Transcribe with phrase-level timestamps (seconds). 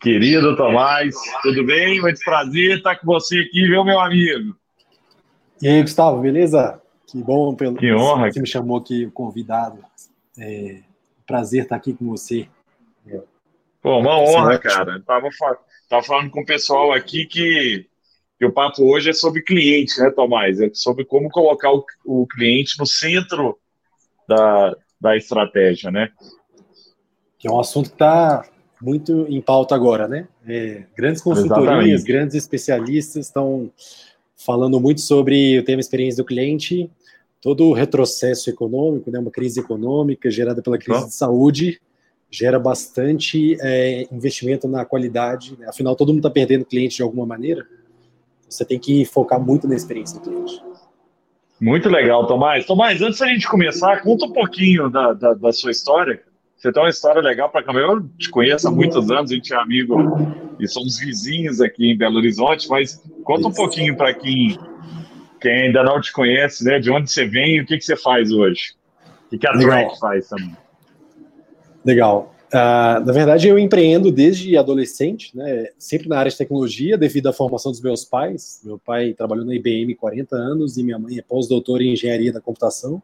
[0.00, 2.00] Querido Tomás, tudo bem?
[2.00, 4.54] Muito prazer estar com você aqui, viu, meu amigo?
[5.62, 6.80] E aí, Gustavo, beleza?
[7.06, 8.30] Que bom pelo que honra.
[8.30, 9.78] Você me chamou aqui convidado.
[10.38, 10.82] É,
[11.26, 12.48] prazer estar aqui com você.
[13.80, 15.00] Pô, uma honra, cara.
[15.00, 15.28] Tava,
[15.88, 17.86] tava falando com o pessoal aqui que,
[18.38, 20.60] que o papo hoje é sobre cliente, né, Tomás?
[20.60, 23.58] É sobre como colocar o, o cliente no centro
[24.28, 26.10] da, da estratégia, né?
[27.38, 28.44] Que é um assunto que está
[28.84, 30.28] muito em pauta agora, né?
[30.46, 32.04] É, grandes consultorias, Exatamente.
[32.04, 33.70] grandes especialistas estão
[34.36, 36.90] falando muito sobre o tema experiência do cliente,
[37.40, 41.80] todo o retrocesso econômico, né, uma crise econômica gerada pela crise de saúde,
[42.30, 45.56] gera bastante é, investimento na qualidade.
[45.58, 45.66] Né?
[45.66, 47.66] Afinal, todo mundo está perdendo cliente de alguma maneira.
[48.48, 50.62] Você tem que focar muito na experiência do cliente.
[51.60, 52.66] Muito legal, Tomás.
[52.66, 56.22] Tomás, antes da gente começar, conta um pouquinho da, da, da sua história.
[56.64, 57.74] Você tem uma história legal para cá.
[57.74, 59.98] Eu te conheço há muitos anos, a gente é amigo
[60.58, 64.58] e somos vizinhos aqui em Belo Horizonte, mas conta um pouquinho para quem,
[65.42, 66.78] quem ainda não te conhece, né?
[66.78, 68.72] De onde você vem e o que, que você faz hoje.
[69.30, 70.56] O que, a Track faz também.
[71.84, 72.34] Legal.
[72.46, 77.32] Uh, na verdade, eu empreendo desde adolescente, né, sempre na área de tecnologia, devido à
[77.34, 78.62] formação dos meus pais.
[78.64, 82.40] Meu pai trabalhou na IBM 40 anos e minha mãe é pós-doutora em engenharia da
[82.40, 83.02] computação.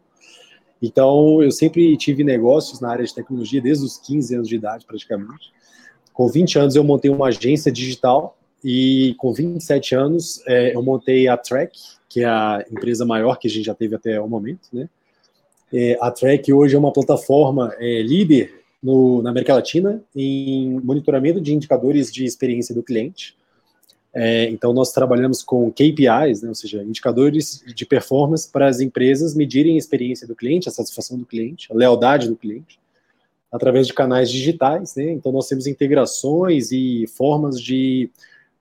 [0.83, 4.87] Então, eu sempre tive negócios na área de tecnologia desde os 15 anos de idade,
[4.87, 5.53] praticamente.
[6.13, 11.29] Com 20 anos, eu montei uma agência digital e com 27 anos, é, eu montei
[11.29, 14.69] a Track, que é a empresa maior que a gente já teve até o momento,
[14.73, 14.89] né?
[15.73, 21.41] É, a Track hoje é uma plataforma é, líder no, na América Latina em monitoramento
[21.41, 23.37] de indicadores de experiência do cliente.
[24.13, 29.35] É, então, nós trabalhamos com KPIs, né, ou seja, indicadores de performance para as empresas
[29.35, 32.79] medirem a experiência do cliente, a satisfação do cliente, a lealdade do cliente,
[33.53, 34.97] através de canais digitais.
[34.97, 35.13] Né?
[35.13, 38.11] Então, nós temos integrações e formas de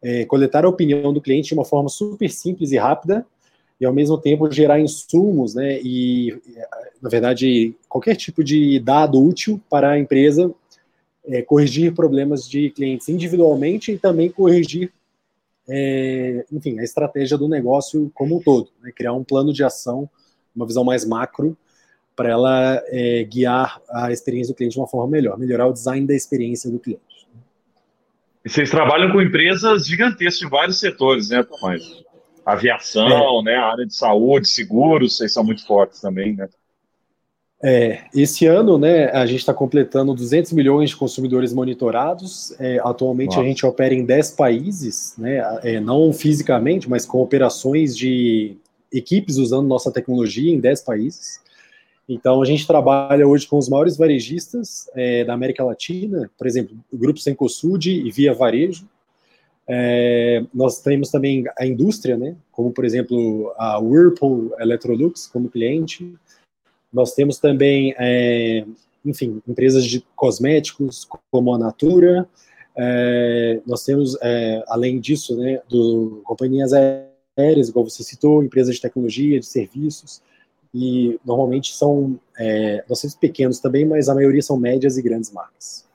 [0.01, 3.25] é, coletar a opinião do cliente de uma forma super simples e rápida,
[3.79, 6.37] e ao mesmo tempo gerar insumos, né, e
[7.01, 10.53] na verdade qualquer tipo de dado útil para a empresa
[11.25, 14.91] é, corrigir problemas de clientes individualmente e também corrigir
[15.69, 18.91] é, enfim, a estratégia do negócio como um todo, né?
[18.91, 20.09] criar um plano de ação,
[20.55, 21.55] uma visão mais macro,
[22.15, 26.05] para ela é, guiar a experiência do cliente de uma forma melhor, melhorar o design
[26.05, 27.27] da experiência do cliente.
[28.43, 31.81] E vocês trabalham com empresas gigantescas de vários setores, né, Tomás?
[32.45, 33.43] Aviação, é.
[33.43, 36.49] né, área de saúde, seguros, vocês são muito fortes também, né?
[37.61, 42.55] É, esse ano, né, a gente está completando 200 milhões de consumidores monitorados.
[42.59, 43.41] É, atualmente Nossa.
[43.41, 48.55] a gente opera em 10 países, né, é, não fisicamente, mas com operações de
[48.91, 51.41] equipes usando nossa tecnologia em 10 países.
[52.07, 56.75] Então a gente trabalha hoje com os maiores varejistas é, da América Latina, por exemplo,
[56.91, 58.87] o Grupo Sencosud e Via Varejo.
[59.67, 66.15] É, nós temos também a indústria, né, como por exemplo a Whirlpool Electrolux como cliente.
[66.91, 68.65] Nós temos também, é,
[69.05, 72.27] enfim, empresas de cosméticos como a Natura.
[72.75, 78.81] É, nós temos, é, além disso, né, do, companhias aéreas, igual você citou, empresas de
[78.81, 80.21] tecnologia, de serviços.
[80.73, 85.31] E normalmente são, é, nós temos pequenos também, mas a maioria são médias e grandes
[85.31, 85.87] marcas.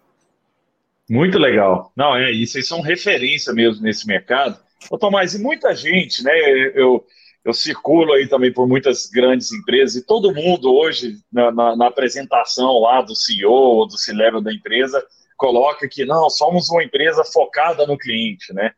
[1.08, 1.92] Muito legal.
[1.94, 4.58] Não, é, isso aí são referência mesmo nesse mercado.
[4.90, 6.32] Ô, Tomás, e muita gente, né?
[6.74, 7.04] Eu,
[7.44, 11.86] eu circulo aí também por muitas grandes empresas e todo mundo hoje, na, na, na
[11.88, 15.04] apresentação lá do CEO ou do C-Level da empresa,
[15.36, 18.72] coloca que não, somos uma empresa focada no cliente, né?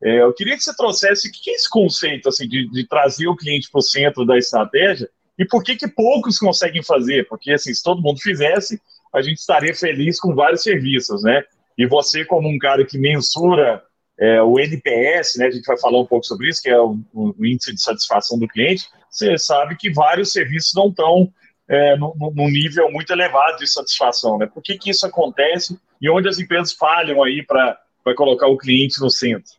[0.00, 3.36] É, eu queria que você trouxesse que é esse conceito assim, de, de trazer o
[3.36, 5.08] cliente para o centro da estratégia
[5.38, 7.26] e por que, que poucos conseguem fazer?
[7.28, 8.80] Porque assim, se todo mundo fizesse,
[9.12, 11.42] a gente estaria feliz com vários serviços, né?
[11.76, 13.82] E você, como um cara que mensura
[14.22, 16.96] é, o NPS, né, a gente vai falar um pouco sobre isso, que é o,
[17.12, 21.28] o índice de satisfação do cliente, você sabe que vários serviços não estão
[21.68, 24.38] é, num nível muito elevado de satisfação.
[24.38, 24.46] Né?
[24.46, 27.76] Por que, que isso acontece e onde as empresas falham aí para
[28.16, 29.54] colocar o cliente no centro?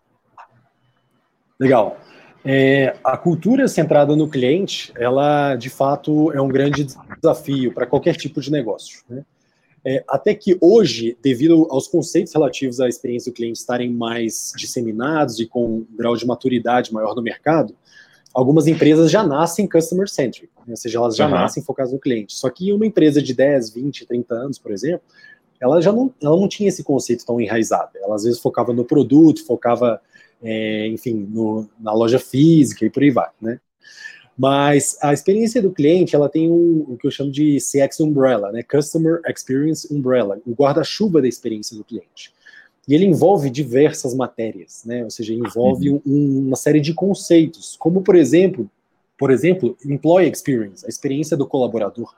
[1.60, 2.00] Legal.
[2.45, 6.88] É, a cultura centrada no cliente, ela de fato é um grande
[7.21, 9.04] desafio para qualquer tipo de negócio.
[9.10, 9.25] Né?
[9.86, 15.40] É, até que hoje, devido aos conceitos relativos à experiência do cliente estarem mais disseminados
[15.40, 17.76] e com um grau de maturidade maior no mercado,
[18.34, 20.72] algumas empresas já nascem customer-centric, né?
[20.72, 21.32] ou seja, elas já uhum.
[21.32, 22.34] nascem focadas no cliente.
[22.34, 25.02] Só que uma empresa de 10, 20, 30 anos, por exemplo,
[25.60, 27.92] ela já não, ela não tinha esse conceito tão enraizado.
[27.96, 30.02] Ela às vezes focava no produto, focava,
[30.42, 33.60] é, enfim, no, na loja física e por aí vai, né?
[34.38, 38.52] Mas a experiência do cliente, ela tem um, o que eu chamo de CX Umbrella,
[38.52, 38.64] né?
[38.64, 42.34] Customer Experience Umbrella, o guarda-chuva da experiência do cliente.
[42.88, 45.04] e ele envolve diversas matérias, né?
[45.04, 46.02] Ou seja, envolve uhum.
[46.06, 48.70] um, uma série de conceitos, como por exemplo,
[49.18, 52.14] por exemplo, employee experience, a experiência do colaborador.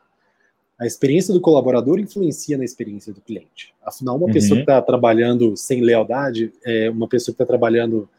[0.80, 3.74] A experiência do colaborador influencia na experiência do cliente.
[3.86, 4.34] Afinal, uma uhum.
[4.34, 8.10] pessoa que está trabalhando sem lealdade, é, uma pessoa que está trabalhando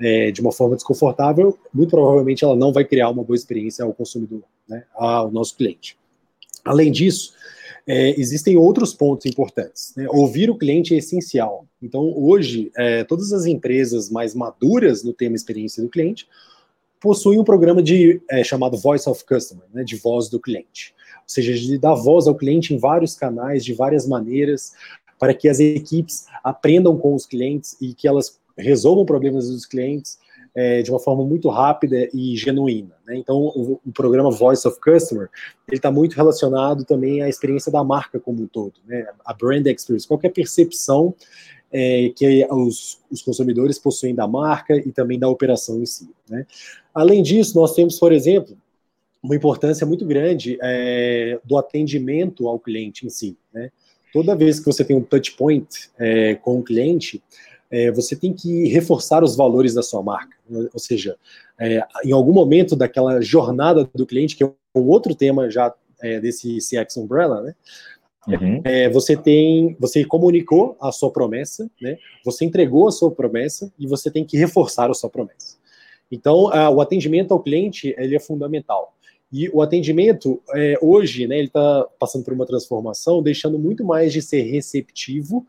[0.00, 3.92] é, de uma forma desconfortável, muito provavelmente ela não vai criar uma boa experiência ao
[3.92, 5.96] consumidor, né, ao nosso cliente.
[6.64, 7.32] Além disso,
[7.86, 9.92] é, existem outros pontos importantes.
[9.96, 10.06] Né?
[10.10, 11.66] Ouvir o cliente é essencial.
[11.82, 16.26] Então, hoje, é, todas as empresas mais maduras no tema experiência do cliente
[17.00, 20.94] possuem um programa de é, chamado Voice of Customer, né, de voz do cliente.
[21.16, 24.72] Ou seja, de dar voz ao cliente em vários canais, de várias maneiras,
[25.18, 30.18] para que as equipes aprendam com os clientes e que elas resolvam problemas dos clientes
[30.54, 32.94] é, de uma forma muito rápida e genuína.
[33.06, 33.16] Né?
[33.16, 35.28] Então, o, o, programa Voice of Customer
[35.68, 39.06] ele está muito relacionado também à experiência da marca como um todo, né?
[39.24, 41.14] a brand experience, qual é percepção
[41.72, 46.10] é, que os, os, consumidores possuem da marca e também da operação em si.
[46.28, 46.44] Né?
[46.92, 48.56] Além disso, nós temos, por exemplo,
[49.22, 53.36] uma importância muito grande é, do atendimento ao cliente em si.
[53.52, 53.70] Né?
[54.12, 57.22] Toda vez que você tem um touch point é, com o cliente,
[57.70, 60.36] é, você tem que reforçar os valores da sua marca.
[60.50, 61.16] Ou seja,
[61.58, 65.72] é, em algum momento daquela jornada do cliente, que é um outro tema já
[66.02, 67.54] é, desse CX Umbrella, né?
[68.28, 68.60] Uhum.
[68.64, 71.96] É, você tem, você comunicou a sua promessa, né?
[72.24, 75.56] Você entregou a sua promessa e você tem que reforçar a sua promessa.
[76.10, 78.94] Então, a, o atendimento ao cliente ele é fundamental.
[79.32, 81.38] E o atendimento é, hoje, né?
[81.38, 85.46] Ele está passando por uma transformação, deixando muito mais de ser receptivo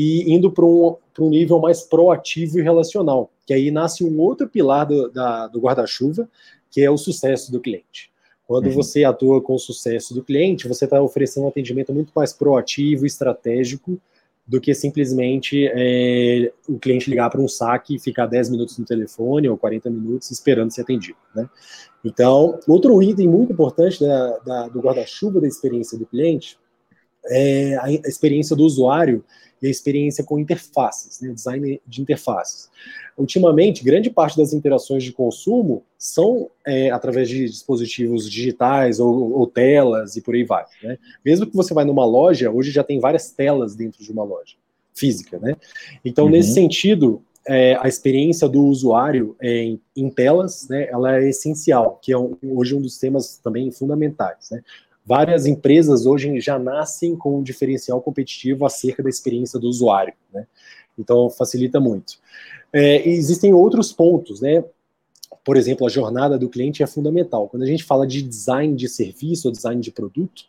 [0.00, 4.48] e indo para um, um nível mais proativo e relacional, que aí nasce um outro
[4.48, 5.10] pilar do,
[5.52, 6.28] do guarda-chuva,
[6.70, 8.08] que é o sucesso do cliente.
[8.46, 8.74] Quando uhum.
[8.74, 13.04] você atua com o sucesso do cliente, você está oferecendo um atendimento muito mais proativo
[13.04, 14.00] e estratégico
[14.46, 18.84] do que simplesmente é, o cliente ligar para um saque e ficar 10 minutos no
[18.84, 21.18] telefone ou 40 minutos esperando ser atendido.
[21.34, 21.50] Né?
[22.04, 26.56] Então, outro item muito importante da, da, do guarda-chuva da experiência do cliente
[27.26, 29.24] é a experiência do usuário
[29.60, 32.68] e a experiência com interfaces, né, design de interfaces.
[33.16, 39.46] Ultimamente, grande parte das interações de consumo são é, através de dispositivos digitais ou, ou,
[39.46, 40.64] telas e por aí vai.
[40.82, 40.98] Né?
[41.24, 44.54] Mesmo que você vai numa loja, hoje já tem várias telas dentro de uma loja
[44.94, 45.38] física.
[45.38, 45.56] Né?
[46.04, 46.30] Então, uhum.
[46.30, 51.98] nesse sentido, é, a experiência do usuário é, em, em, telas, né, ela é essencial,
[52.02, 54.50] que é um, hoje um dos temas também fundamentais.
[54.52, 54.62] Né?
[55.08, 60.46] Várias empresas hoje já nascem com um diferencial competitivo acerca da experiência do usuário, né?
[60.98, 62.18] Então facilita muito.
[62.70, 64.62] É, existem outros pontos, né?
[65.42, 67.48] Por exemplo, a jornada do cliente é fundamental.
[67.48, 70.42] Quando a gente fala de design de serviço ou design de produto,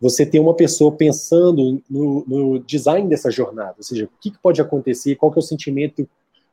[0.00, 4.60] você tem uma pessoa pensando no, no design dessa jornada, ou seja, o que, pode
[4.60, 6.08] acontecer, qual que é o sentimento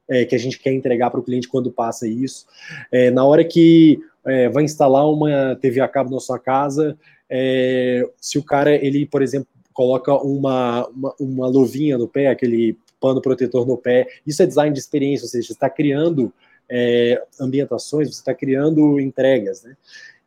[0.10, 2.48] é, que a gente quer entregar para o cliente quando passa isso.
[2.92, 6.98] É, na hora que é, vai instalar uma TV a cabo na sua casa,
[7.34, 12.78] é, se o cara, ele, por exemplo, coloca uma, uma, uma, luvinha no pé, aquele
[13.00, 16.34] pano protetor no pé, isso é design de experiência, ou seja, você está criando
[16.70, 19.78] é, ambientações, você está criando entregas, né?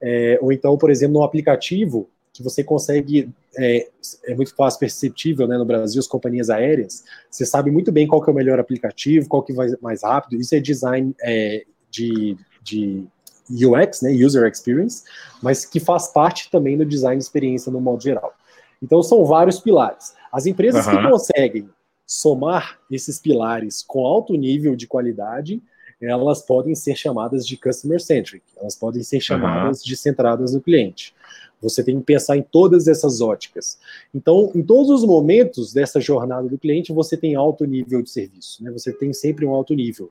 [0.00, 3.86] É, ou então, por exemplo, no aplicativo, que você consegue, é,
[4.24, 8.20] é, muito fácil perceptível né, no Brasil, as companhias aéreas, você sabe muito bem qual
[8.20, 12.36] que é o melhor aplicativo, qual que vai mais rápido, isso é design é, de,
[12.62, 13.04] de
[13.50, 15.04] UX, né, User Experience,
[15.42, 18.34] mas que faz parte também do design de experiência no modo geral.
[18.82, 20.14] Então são vários pilares.
[20.32, 20.96] As empresas uhum.
[20.96, 21.70] que conseguem
[22.06, 25.62] somar esses pilares com alto nível de qualidade,
[26.00, 29.86] elas podem ser chamadas de customer centric, elas podem ser chamadas uhum.
[29.86, 31.14] de centradas no cliente.
[31.62, 33.78] Você tem que pensar em todas essas óticas.
[34.14, 38.62] Então, em todos os momentos dessa jornada do cliente, você tem alto nível de serviço,
[38.62, 38.70] né?
[38.70, 40.10] Você tem sempre um alto nível.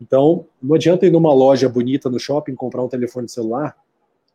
[0.00, 3.76] Então, não adianta ir numa loja bonita no shopping comprar um telefone celular,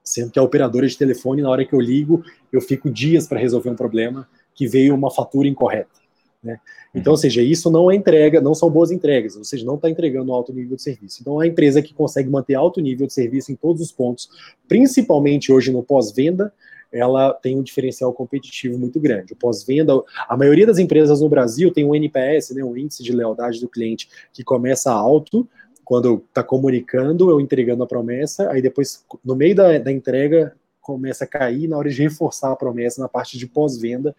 [0.03, 3.39] sendo que a operadora de telefone, na hora que eu ligo, eu fico dias para
[3.39, 6.03] resolver um problema que veio uma fatura incorreta.
[6.43, 6.59] Né?
[6.93, 9.89] Então, ou seja, isso não é entrega, não são boas entregas, ou seja, não está
[9.89, 11.19] entregando alto nível de serviço.
[11.21, 14.29] Então, a empresa que consegue manter alto nível de serviço em todos os pontos,
[14.67, 16.53] principalmente hoje no pós-venda,
[16.93, 19.33] ela tem um diferencial competitivo muito grande.
[19.33, 19.93] O pós-venda,
[20.29, 23.67] a maioria das empresas no Brasil tem um NPS, né, um índice de lealdade do
[23.67, 25.47] cliente, que começa alto,
[25.83, 31.23] quando está comunicando, eu entregando a promessa, aí depois, no meio da, da entrega, começa
[31.23, 34.15] a cair, na hora de reforçar a promessa, na parte de pós-venda,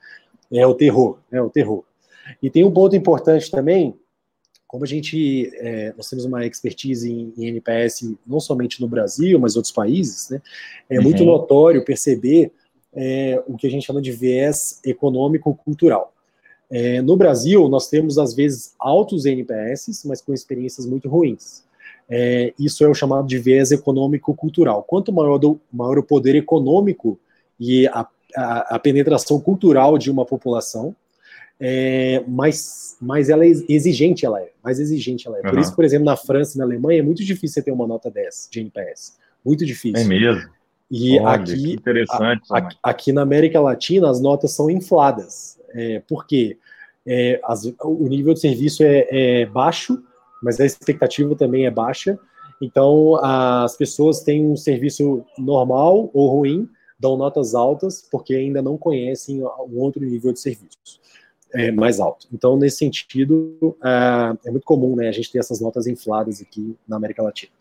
[0.53, 1.85] é o terror, é o terror.
[2.43, 3.95] E tem um ponto importante também,
[4.67, 9.39] como a gente, é, nós temos uma expertise em, em, NPS, não somente no Brasil,
[9.39, 10.43] mas outros países, né,
[10.91, 11.05] é uhum.
[11.05, 12.53] muito notório perceber
[12.95, 16.13] é, o que a gente chama de viés econômico-cultural.
[16.71, 21.63] É, no Brasil, nós temos, às vezes, altos NPS, mas com experiências muito ruins.
[22.09, 24.83] É, isso é o chamado de viés econômico-cultural.
[24.83, 27.19] Quanto maior, do, maior o poder econômico
[27.59, 30.95] e a, a, a penetração cultural de uma população,
[31.59, 35.43] é, mais, mais ela é exigente ela é, mais exigente ela é.
[35.43, 35.51] Uhum.
[35.51, 37.87] Por isso, por exemplo, na França e na Alemanha é muito difícil você ter uma
[37.87, 39.17] nota 10 de NPS.
[39.45, 40.05] Muito difícil.
[40.05, 40.51] É mesmo.
[40.91, 45.59] E Olha, aqui, interessante, a, aqui na América Latina as notas são infladas.
[45.71, 46.59] É, por quê?
[47.07, 50.03] É, as, o nível de serviço é, é baixo,
[50.43, 52.19] mas a expectativa também é baixa.
[52.61, 58.79] Então, as pessoas têm um serviço normal ou ruim, dão notas altas, porque ainda não
[58.79, 61.01] conhecem um outro nível de serviço
[61.55, 62.27] é, mais alto.
[62.33, 66.77] Então, nesse sentido, é, é muito comum né, a gente ter essas notas infladas aqui
[66.87, 67.53] na América Latina.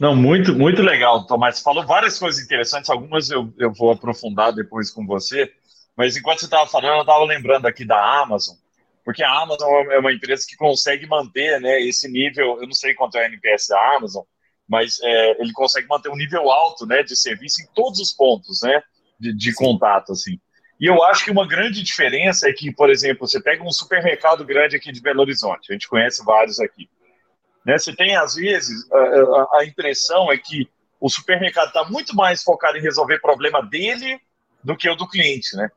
[0.00, 1.58] Não, muito, muito legal, Tomás.
[1.58, 5.52] Você falou várias coisas interessantes, algumas eu, eu vou aprofundar depois com você,
[5.94, 8.56] mas enquanto você estava falando, eu estava lembrando aqui da Amazon,
[9.04, 12.94] porque a Amazon é uma empresa que consegue manter né, esse nível, eu não sei
[12.94, 14.22] quanto é o NPS da Amazon,
[14.66, 18.62] mas é, ele consegue manter um nível alto né, de serviço em todos os pontos
[18.62, 18.82] né,
[19.18, 20.12] de, de contato.
[20.12, 20.40] Assim.
[20.80, 24.46] E eu acho que uma grande diferença é que, por exemplo, você pega um supermercado
[24.46, 26.88] grande aqui de Belo Horizonte, a gente conhece vários aqui.
[27.64, 30.68] Né, você tem, às vezes, a, a, impressão é que
[31.00, 34.20] o supermercado está muito mais focado em resolver problema dele
[34.64, 35.70] do que o do cliente, né?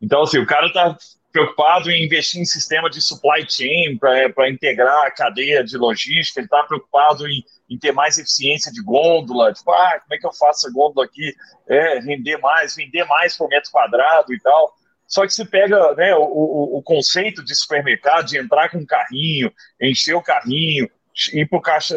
[0.00, 0.96] Então, assim, o cara está
[1.32, 6.46] preocupado em investir em sistema de supply chain para integrar a cadeia de logística, ele
[6.46, 10.32] está preocupado em, em, ter mais eficiência de gôndola, tipo, ah, como é que eu
[10.32, 11.34] faço a gôndola aqui,
[11.68, 14.74] é, vender mais, vender mais por metro quadrado e tal.
[15.06, 18.86] Só que se pega né, o, o, o, conceito de supermercado, de entrar com um
[18.86, 20.88] carrinho, encher o carrinho,
[21.32, 21.96] ir para o caixa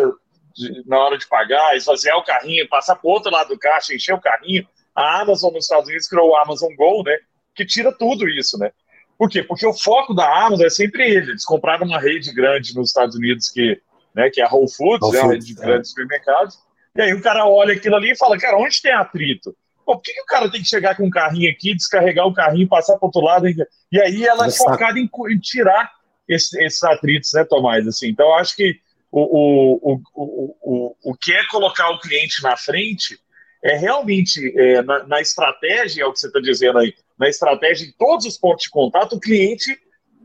[0.53, 3.93] de, na hora de pagar, esvaziar o carrinho, passar para o outro lado do caixa,
[3.93, 4.67] encher o carrinho.
[4.95, 7.17] A Amazon nos Estados Unidos criou o Amazon Go, né?
[7.55, 8.71] Que tira tudo isso, né?
[9.17, 9.43] Por quê?
[9.43, 11.31] Porque o foco da Amazon é sempre ele.
[11.31, 13.79] Eles compraram uma rede grande nos Estados Unidos que,
[14.15, 15.91] né, que é a Whole Foods, Whole é uma rede de grandes é.
[15.91, 16.57] supermercados.
[16.95, 19.55] E aí o cara olha aquilo ali e fala, cara, onde tem atrito?
[19.85, 22.33] Pô, por que, que, o cara tem que chegar com um carrinho aqui, descarregar o
[22.33, 23.47] carrinho, passar para outro lado?
[23.47, 25.91] E aí ela é focada em, em tirar
[26.27, 27.87] esse, esses atritos, né, Tomás?
[27.87, 28.79] Assim, então, acho que
[29.11, 33.19] o, o, o, o, o, que é colocar o cliente na frente
[33.63, 37.85] é realmente é, na, na, estratégia, é o que você está dizendo aí, na estratégia
[37.87, 39.77] em todos os pontos de contato, o cliente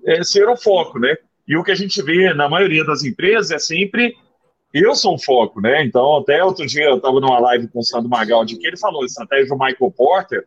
[0.06, 1.16] é, ser o foco, né?
[1.46, 4.16] E o que a gente vê na maioria das empresas é sempre
[4.72, 5.84] eu sou o foco, né?
[5.84, 9.02] Então, até outro dia eu estava numa live com o Sandro Magaldi que ele falou,
[9.02, 10.46] a estratégia do Michael Porter,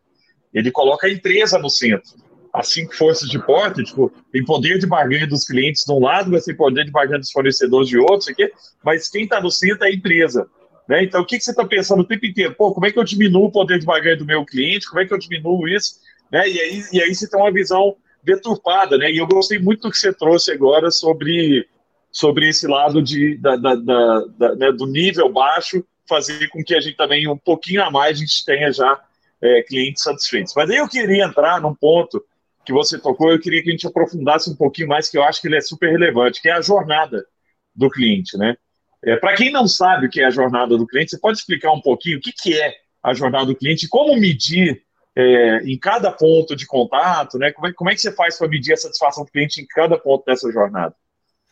[0.53, 2.15] ele coloca a empresa no centro.
[2.53, 6.31] As cinco forças de Porter, tipo, tem poder de barganha dos clientes de um lado,
[6.31, 8.51] vai ter poder de barganha dos fornecedores de outro, aqui,
[8.83, 10.49] mas quem está no centro é a empresa.
[10.87, 11.03] Né?
[11.03, 12.55] Então, o que, que você está pensando o tempo inteiro?
[12.55, 14.87] Pô, como é que eu diminuo o poder de barganha do meu cliente?
[14.87, 15.99] Como é que eu diminuo isso?
[16.31, 16.49] Né?
[16.49, 19.11] E, aí, e aí você tem uma visão deturpada, né?
[19.11, 21.67] E eu gostei muito do que você trouxe agora sobre,
[22.11, 26.75] sobre esse lado de, da, da, da, da né, do nível baixo, fazer com que
[26.75, 28.99] a gente também, um pouquinho a mais, a gente tenha já
[29.41, 30.53] é, clientes satisfeitos.
[30.55, 32.23] Mas aí eu queria entrar num ponto
[32.69, 35.41] que você tocou, eu queria que a gente aprofundasse um pouquinho mais, que eu acho
[35.41, 37.25] que ele é super relevante, que é a jornada
[37.73, 38.55] do cliente, né?
[39.03, 41.71] É, Para quem não sabe o que é a jornada do cliente, você pode explicar
[41.71, 44.83] um pouquinho o que, que é a jornada do cliente e como medir
[45.15, 47.51] é, em cada ponto de contato, né?
[47.51, 49.97] Como é, como é que você faz para medir a satisfação do cliente em cada
[49.97, 50.93] ponto dessa jornada?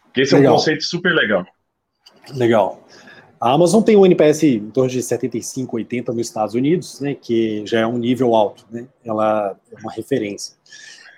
[0.04, 0.52] Porque esse legal.
[0.52, 1.48] é um conceito super legal.
[2.36, 2.86] Legal.
[3.42, 7.66] A Amazon tem um NPS em torno de 75, 80 nos Estados Unidos, né, que
[7.66, 8.88] já é um nível alto, né?
[9.04, 10.56] Ela é uma referência.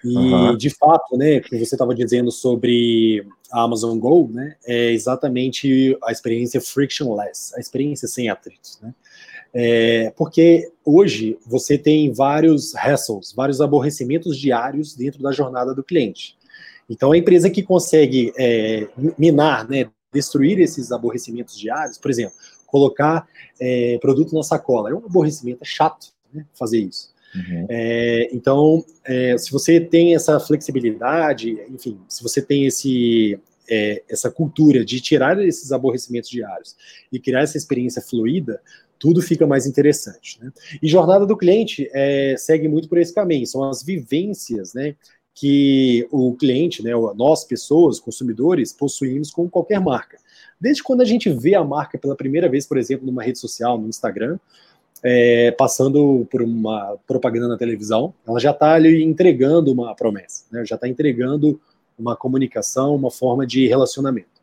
[0.03, 0.57] E, uhum.
[0.57, 6.11] de fato, né, como você estava dizendo sobre a Amazon Go, né, é exatamente a
[6.11, 8.93] experiência frictionless, a experiência sem atritos, né?
[9.51, 16.37] É, porque hoje você tem vários hassles, vários aborrecimentos diários dentro da jornada do cliente.
[16.87, 18.87] Então, a empresa que consegue é,
[19.17, 22.33] minar, né, destruir esses aborrecimentos diários, por exemplo,
[22.65, 23.27] colocar
[23.59, 27.11] é, produto na sacola, é um aborrecimento, é chato né, fazer isso.
[27.35, 27.67] Uhum.
[27.69, 34.31] É, então, é, se você tem essa flexibilidade, enfim, se você tem esse, é, essa
[34.31, 36.75] cultura de tirar esses aborrecimentos diários
[37.11, 38.61] e criar essa experiência fluida,
[38.97, 40.39] tudo fica mais interessante.
[40.41, 40.51] Né?
[40.81, 44.95] E jornada do cliente é, segue muito por esse caminho, são as vivências né,
[45.33, 50.17] que o cliente, né, nós, pessoas, consumidores, possuímos com qualquer marca.
[50.59, 53.77] Desde quando a gente vê a marca pela primeira vez, por exemplo, numa rede social,
[53.77, 54.37] no Instagram,
[55.03, 60.65] é, passando por uma propaganda na televisão, ela já está ali entregando uma promessa, né,
[60.65, 61.59] já está entregando
[61.97, 64.39] uma comunicação, uma forma de relacionamento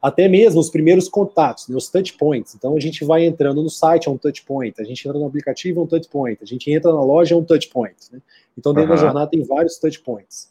[0.00, 2.54] até mesmo os primeiros contatos, né, os touch points.
[2.54, 5.26] Então a gente vai entrando no site, é um touch point, a gente entra no
[5.26, 7.96] aplicativo, é um touch point, a gente entra na loja, é um touch point.
[8.12, 8.20] Né?
[8.56, 8.96] Então dentro uhum.
[8.96, 10.50] da jornada tem vários touch points.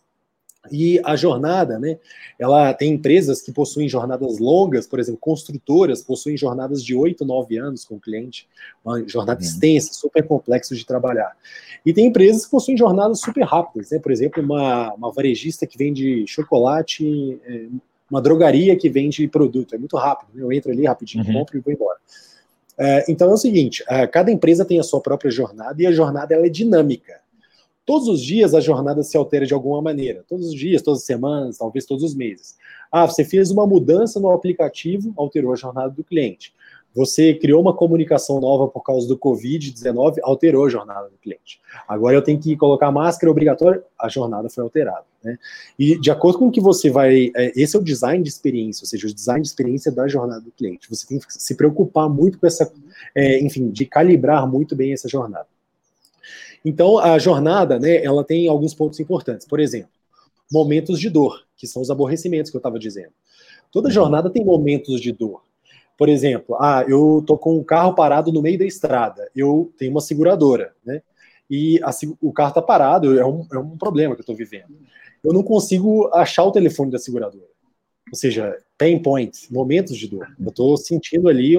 [0.71, 1.97] E a jornada, né?
[2.37, 7.57] Ela tem empresas que possuem jornadas longas, por exemplo, construtoras possuem jornadas de 8, 9
[7.57, 8.47] anos com o cliente,
[8.83, 9.47] uma jornada uhum.
[9.47, 11.35] extensa, super complexo de trabalhar.
[11.85, 13.99] E tem empresas que possuem jornadas super rápidas, né?
[13.99, 17.65] Por exemplo, uma, uma varejista que vende chocolate, é,
[18.09, 20.41] uma drogaria que vende produto, é muito rápido, né?
[20.41, 21.33] eu entro ali rapidinho, uhum.
[21.33, 21.97] compro e vou embora.
[22.77, 25.91] É, então é o seguinte, é, cada empresa tem a sua própria jornada e a
[25.91, 27.19] jornada ela é dinâmica.
[27.87, 30.21] Todos os dias a jornada se altera de alguma maneira.
[30.27, 32.57] Todos os dias, todas as semanas, talvez todos os meses.
[32.91, 36.53] Ah, você fez uma mudança no aplicativo, alterou a jornada do cliente.
[36.93, 41.61] Você criou uma comunicação nova por causa do Covid-19, alterou a jornada do cliente.
[41.87, 45.05] Agora eu tenho que colocar máscara obrigatória, a jornada foi alterada.
[45.23, 45.37] Né?
[45.79, 47.31] E de acordo com o que você vai.
[47.37, 50.41] É, esse é o design de experiência, ou seja, o design de experiência da jornada
[50.41, 50.89] do cliente.
[50.89, 52.69] Você tem que se preocupar muito com essa.
[53.15, 55.47] É, enfim, de calibrar muito bem essa jornada.
[56.63, 59.47] Então, a jornada, né, ela tem alguns pontos importantes.
[59.47, 59.89] Por exemplo,
[60.51, 63.11] momentos de dor, que são os aborrecimentos que eu estava dizendo.
[63.71, 63.93] Toda uhum.
[63.93, 65.41] jornada tem momentos de dor.
[65.97, 69.91] Por exemplo, ah, eu tô com um carro parado no meio da estrada, eu tenho
[69.91, 71.01] uma seguradora, né?
[71.49, 71.89] E a,
[72.21, 74.77] o carro está parado, é um, é um problema que eu estou vivendo.
[75.23, 77.47] Eu não consigo achar o telefone da seguradora.
[78.11, 80.27] Ou seja, pain points, momentos de dor.
[80.39, 81.55] Eu estou sentindo ali,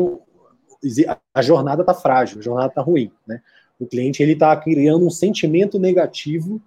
[1.35, 3.43] a jornada está frágil, a jornada está ruim, né?
[3.79, 6.61] O cliente ele está criando um sentimento negativo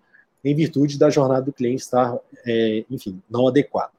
[0.44, 3.92] em virtude da jornada do cliente estar, é, enfim, não adequada.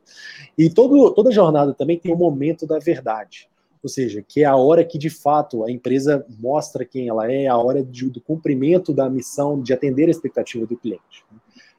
[0.59, 3.49] E todo, toda jornada também tem um momento da verdade,
[3.83, 7.47] ou seja, que é a hora que de fato a empresa mostra quem ela é,
[7.47, 11.25] a hora de, do cumprimento da missão de atender a expectativa do cliente.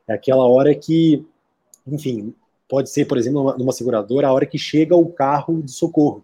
[0.07, 1.25] É aquela hora que,
[1.85, 2.33] enfim,
[2.67, 6.23] pode ser, por exemplo, numa, numa seguradora, a hora que chega o carro de socorro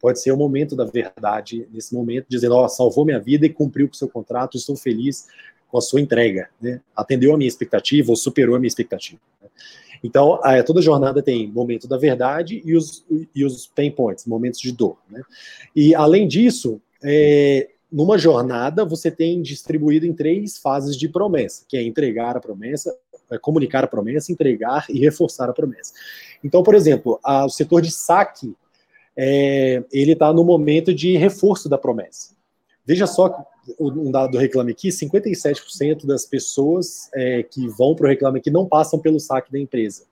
[0.00, 3.50] pode ser o momento da verdade, nesse momento, dizendo, ó, oh, salvou minha vida e
[3.50, 5.26] cumpriu com o seu contrato, estou feliz
[5.68, 6.80] com a sua entrega, né?
[6.94, 9.20] Atendeu a minha expectativa ou superou a minha expectativa.
[9.42, 9.48] Né?
[10.02, 13.04] Então, toda jornada tem momento da verdade e os,
[13.34, 15.22] e os pain points, momentos de dor, né?
[15.74, 21.76] E, além disso, é, numa jornada, você tem distribuído em três fases de promessa, que
[21.76, 22.96] é entregar a promessa,
[23.30, 25.92] é comunicar a promessa, entregar e reforçar a promessa.
[26.44, 28.54] Então, por exemplo, a, o setor de saque
[29.16, 32.34] é, ele está no momento de reforço da promessa.
[32.84, 33.44] Veja só
[33.80, 38.50] um dado do Reclame Aqui: 57% das pessoas é, que vão para o Reclame Aqui
[38.50, 40.04] não passam pelo saque da empresa.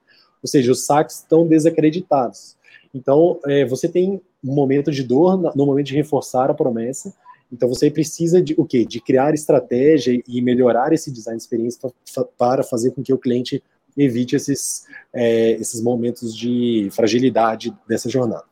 [0.43, 2.55] Ou seja, os saques estão desacreditados.
[2.93, 7.13] Então, é, você tem um momento de dor no momento de reforçar a promessa.
[7.51, 8.85] Então, você precisa de o quê?
[8.85, 11.91] De criar estratégia e melhorar esse design de experiência
[12.37, 13.63] para fazer com que o cliente
[13.97, 18.43] evite esses, é, esses momentos de fragilidade dessa jornada.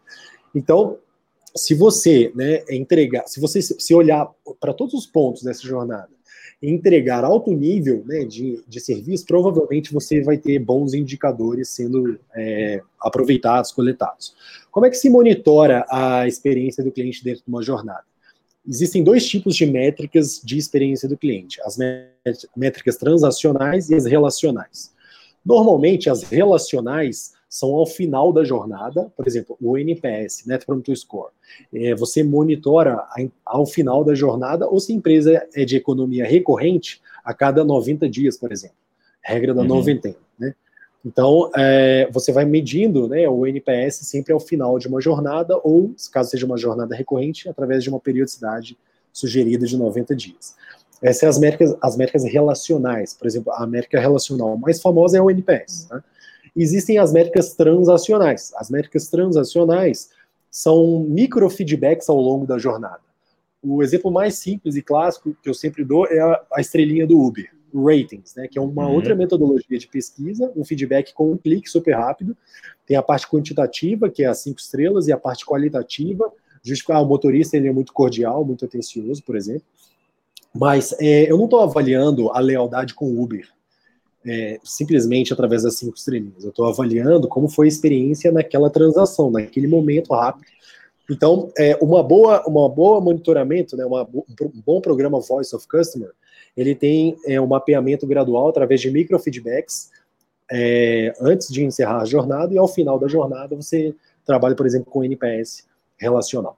[0.53, 0.97] Então,
[1.55, 6.09] se você né, entregar, se você se olhar para todos os pontos dessa jornada
[6.61, 12.19] e entregar alto nível né, de, de serviço, provavelmente você vai ter bons indicadores sendo
[12.35, 14.35] é, aproveitados, coletados.
[14.71, 18.03] Como é que se monitora a experiência do cliente dentro de uma jornada?
[18.65, 21.77] Existem dois tipos de métricas de experiência do cliente: as
[22.55, 24.93] métricas transacionais e as relacionais.
[25.45, 31.29] Normalmente, as relacionais são ao final da jornada, por exemplo, o NPS, Net Promoter Score.
[31.71, 33.05] É, você monitora
[33.45, 38.09] ao final da jornada ou se a empresa é de economia recorrente a cada 90
[38.09, 38.75] dias, por exemplo.
[39.21, 39.67] Regra da uhum.
[39.67, 40.55] noventena, né?
[41.05, 45.93] Então, é, você vai medindo né, o NPS sempre ao final de uma jornada, ou,
[46.11, 48.75] caso seja uma jornada recorrente, através de uma periodicidade
[49.11, 50.55] sugerida de 90 dias.
[51.03, 53.13] Essas são as métricas, as métricas relacionais.
[53.13, 55.85] Por exemplo, a métrica relacional mais famosa é o NPS.
[55.87, 56.03] Tá?
[56.55, 58.51] Existem as métricas transacionais.
[58.55, 60.09] As métricas transacionais
[60.49, 63.01] são microfeedbacks ao longo da jornada.
[63.61, 67.19] O exemplo mais simples e clássico que eu sempre dou é a, a estrelinha do
[67.19, 68.93] Uber, o ratings, né, que é uma uhum.
[68.93, 72.37] outra metodologia de pesquisa, um feedback com um clique super rápido.
[72.85, 77.01] Tem a parte quantitativa, que é as cinco estrelas, e a parte qualitativa, justificar ah,
[77.01, 79.63] o motorista ele é muito cordial, muito atencioso, por exemplo.
[80.53, 83.47] Mas é, eu não estou avaliando a lealdade com o Uber
[84.25, 86.43] é, simplesmente através das cinco estrelinhas.
[86.43, 90.45] Eu estou avaliando como foi a experiência naquela transação, naquele momento rápido.
[91.09, 96.11] Então, é, uma boa, uma boa monitoramento, né, uma, um bom programa Voice of Customer,
[96.55, 99.91] ele tem é, um mapeamento gradual através de microfeedbacks
[100.51, 103.93] é, antes de encerrar a jornada e ao final da jornada você
[104.25, 106.57] trabalha, por exemplo, com NPS relacional.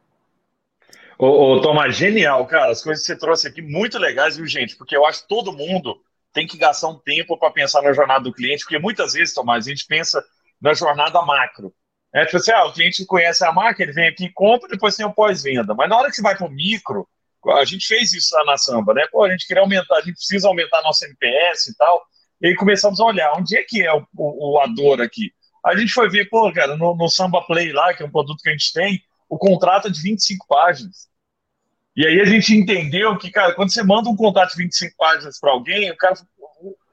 [1.17, 2.71] Ô, ô Tomás, genial, cara.
[2.71, 4.75] As coisas que você trouxe aqui muito legais, viu, gente?
[4.75, 5.97] Porque eu acho que todo mundo
[6.35, 9.65] tem que gastar um tempo para pensar na jornada do cliente, porque muitas vezes, Tomás,
[9.65, 10.21] a gente pensa
[10.61, 11.73] na jornada macro.
[12.13, 15.05] É tipo assim, ah, o cliente conhece a marca, ele vem aqui, compra, depois tem
[15.05, 15.73] o pós-venda.
[15.73, 17.07] Mas na hora que você vai para o micro,
[17.53, 19.07] a gente fez isso lá na Samba, né?
[19.09, 22.03] Pô, a gente queria aumentar, a gente precisa aumentar nosso NPS e tal.
[22.41, 25.31] E aí começamos a olhar onde é que é o, o, a dor aqui.
[25.65, 28.41] A gente foi ver, pô, cara, no, no Samba Play lá, que é um produto
[28.41, 31.07] que a gente tem, o contrato é de 25 páginas.
[31.95, 35.39] E aí a gente entendeu que, cara, quando você manda um contrato de 25 páginas
[35.39, 36.15] para alguém, o cara,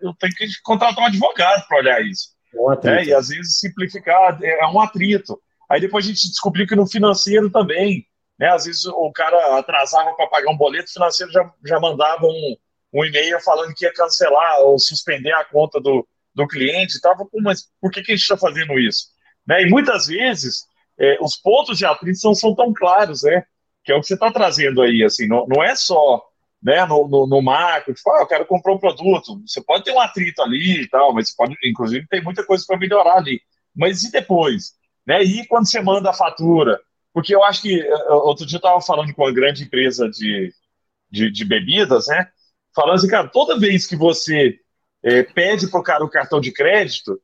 [0.00, 2.30] eu tenho que contratar um advogado para olhar isso.
[2.54, 3.04] É né?
[3.04, 5.40] E às vezes simplificar é, é um atrito.
[5.68, 8.06] Aí depois a gente descobriu que no financeiro também,
[8.38, 8.48] né?
[8.48, 12.56] Às vezes o cara atrasava para pagar um boleto, o financeiro já, já mandava um,
[12.92, 17.68] um e-mail falando que ia cancelar ou suspender a conta do, do cliente tal, mas
[17.80, 19.06] por que, que a gente está fazendo isso?
[19.46, 19.62] Né?
[19.62, 20.64] E muitas vezes
[20.98, 23.44] é, os pontos de atrito não são tão claros, né?
[23.84, 26.22] Que é o que você está trazendo aí, assim, não, não é só
[26.62, 29.42] né, no, no, no macro, tipo, ah, eu quero comprar um produto.
[29.44, 32.78] Você pode ter um atrito ali e tal, mas pode, inclusive, tem muita coisa para
[32.78, 33.40] melhorar ali.
[33.74, 34.74] Mas e depois?
[35.04, 35.22] Né?
[35.24, 36.80] E quando você manda a fatura?
[37.12, 40.52] Porque eu acho que, eh, outro dia eu estava falando com uma grande empresa de,
[41.10, 42.28] de, de bebidas, né?
[42.74, 44.58] Falando assim, cara, toda vez que você
[45.02, 47.20] é, pede para o cara o cartão de crédito,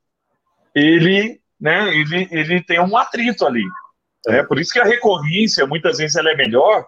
[0.75, 3.63] ele, né, ele, ele tem um atrito ali.
[4.27, 4.43] É.
[4.43, 6.85] Por isso que a recorrência, muitas vezes, ela é melhor.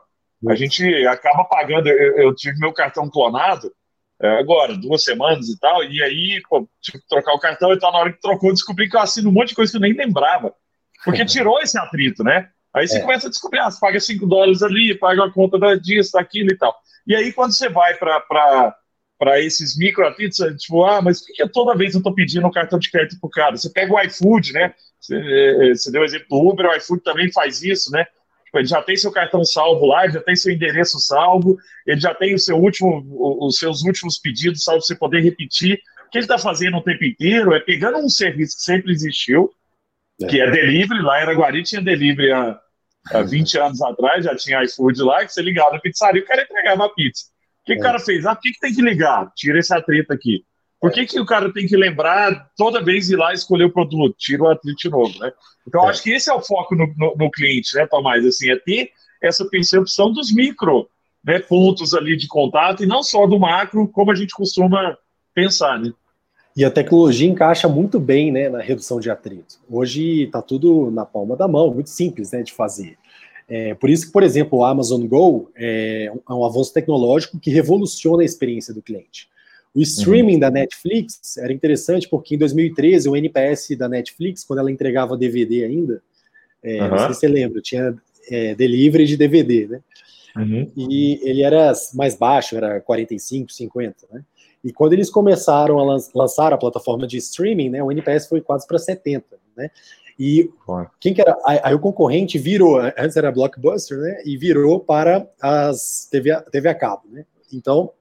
[0.50, 1.88] A gente acaba pagando.
[1.88, 3.72] Eu, eu tive meu cartão clonado
[4.22, 7.80] é, agora, duas semanas e tal, e aí pô, tive que trocar o cartão e
[7.80, 7.92] tal.
[7.92, 9.94] Na hora que trocou, descobri que eu assino um monte de coisa que eu nem
[9.94, 10.54] lembrava.
[11.04, 12.50] Porque tirou esse atrito, né?
[12.74, 13.02] Aí você é.
[13.02, 16.52] começa a descobrir, ah, você paga 5 dólares ali, paga a conta da disso, daquilo
[16.52, 16.76] e tal.
[17.06, 18.76] E aí, quando você vai para
[19.22, 22.48] para esses micro atritos, é tipo, ah, mas por que toda vez eu estou pedindo
[22.48, 23.56] um cartão de crédito pro cara?
[23.56, 24.74] Você pega o iFood, né?
[25.00, 28.04] Você, é, é, você deu o exemplo do Uber, o iFood também faz isso, né?
[28.46, 31.56] Tipo, ele já tem seu cartão salvo lá, ele já tem seu endereço salvo,
[31.86, 33.06] ele já tem o seu último,
[33.46, 35.80] os seus últimos pedidos salvo você poder repetir.
[36.08, 39.52] O que ele está fazendo o tempo inteiro é pegando um serviço que sempre existiu,
[40.28, 42.60] que é delivery, lá em Araguari tinha delivery há,
[43.12, 46.28] há 20 anos atrás, já tinha iFood lá, que você ligava na pizzaria e o
[46.28, 47.26] cara entregava a pizza.
[47.62, 47.76] O que, é.
[47.78, 48.26] o cara fez?
[48.26, 49.32] Ah, por que, que tem que ligar?
[49.36, 50.44] Tira essa treta aqui.
[50.80, 54.16] Por que, que o cara tem que lembrar toda vez ir lá escolher o produto?
[54.18, 55.32] Tira o atrito de novo, né?
[55.68, 55.90] Então, é.
[55.90, 58.26] acho que esse é o foco no, no, no, cliente, né, Tomás?
[58.26, 58.90] Assim, é ter
[59.22, 60.90] essa percepção dos micro
[61.24, 64.98] né, pontos ali de contato e não só do macro, como a gente costuma
[65.36, 65.94] pensar, né?
[66.58, 69.60] E a tecnologia encaixa muito bem né, na redução de atrito.
[69.70, 72.98] Hoje está tudo na palma da mão, muito simples né, de fazer.
[73.54, 77.38] É, por isso que, por exemplo, o Amazon Go é um, é um avanço tecnológico
[77.38, 79.28] que revoluciona a experiência do cliente.
[79.76, 80.40] O streaming uhum.
[80.40, 85.66] da Netflix era interessante porque em 2013 o NPS da Netflix, quando ela entregava DVD
[85.66, 86.02] ainda,
[86.64, 86.90] é, uhum.
[86.92, 87.94] não sei se você lembra, tinha
[88.30, 89.82] é, delivery de DVD, né?
[90.38, 90.72] Uhum.
[90.78, 94.24] E ele era mais baixo, era 45, 50, né?
[94.64, 98.66] E quando eles começaram a lançar a plataforma de streaming, né, o NPS foi quase
[98.66, 99.26] para 70,
[99.58, 99.70] né?
[100.24, 100.52] E
[101.00, 101.36] quem que era?
[101.44, 104.22] Aí o concorrente virou, antes era Blockbuster, né?
[104.24, 107.26] E virou para as TV, TV a cabo, né?
[107.52, 107.92] Então,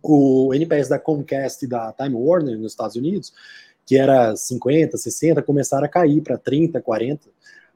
[0.00, 3.32] o NPS da Comcast e da Time Warner nos Estados Unidos,
[3.84, 7.28] que era 50, 60, começaram a cair para 30, 40,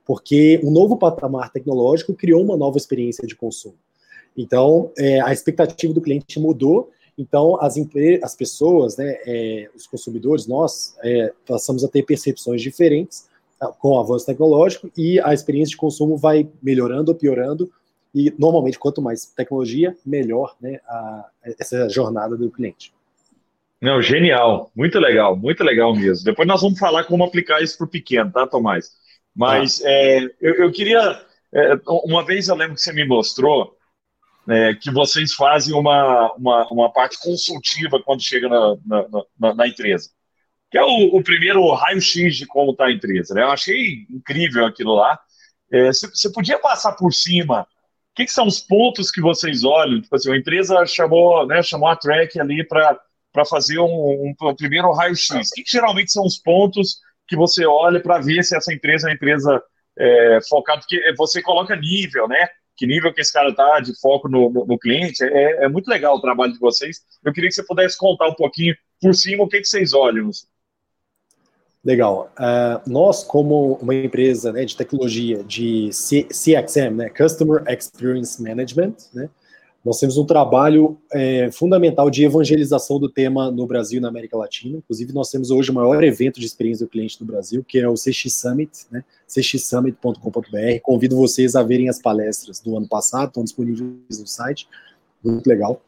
[0.07, 3.75] porque um novo patamar tecnológico criou uma nova experiência de consumo.
[4.37, 7.75] Então, é, a expectativa do cliente mudou, então as,
[8.23, 13.27] as pessoas, né, é, os consumidores, nós, é, passamos a ter percepções diferentes
[13.79, 17.71] com o avanço tecnológico e a experiência de consumo vai melhorando ou piorando.
[18.15, 22.93] E normalmente, quanto mais tecnologia, melhor né, a, essa jornada do cliente.
[23.81, 26.25] Não, genial, muito legal, muito legal mesmo.
[26.25, 28.91] Depois nós vamos falar como aplicar isso para o pequeno, tá, Tomás?
[29.35, 29.91] Mas ah.
[29.91, 31.21] é, eu, eu, queria.
[31.53, 33.77] É, uma vez eu lembro que você me mostrou
[34.49, 39.69] é, que vocês fazem uma, uma, uma, parte consultiva quando chega na, na, na, na
[39.69, 40.11] empresa
[40.71, 43.35] que é o, o primeiro raio-x de como está a empresa.
[43.35, 43.43] Né?
[43.43, 45.19] Eu achei incrível aquilo lá.
[45.73, 47.63] É, você, podia passar por cima?
[47.63, 47.67] O
[48.15, 50.01] que, que, são os pontos que vocês olham?
[50.01, 52.99] Tipo assim, a empresa chamou, né, chamou a Track ali para
[53.49, 55.31] fazer um, um, um primeiro raio-x.
[55.31, 59.07] O que, que, geralmente são os pontos que você olha para ver se essa empresa
[59.07, 59.63] é uma empresa
[59.99, 60.81] é, focada?
[60.81, 62.49] Porque você coloca nível, né?
[62.77, 65.23] Que nível que esse cara está de foco no, no, no cliente.
[65.23, 67.01] É, é, muito legal o trabalho de vocês.
[67.25, 70.31] Eu queria que você pudesse contar um pouquinho por cima o que, que vocês olham.
[71.89, 72.31] Legal.
[72.39, 78.93] Uh, nós, como uma empresa né, de tecnologia de C CXM, né, Customer Experience Management,
[79.15, 79.31] né,
[79.83, 84.37] nós temos um trabalho é, fundamental de evangelização do tema no Brasil e na América
[84.37, 84.77] Latina.
[84.77, 87.89] Inclusive, nós temos hoje o maior evento de experiência do cliente do Brasil, que é
[87.89, 90.81] o CX Summit, né, cxsummit.com.br.
[90.83, 94.69] Convido vocês a verem as palestras do ano passado, estão disponíveis no site.
[95.25, 95.81] Muito legal.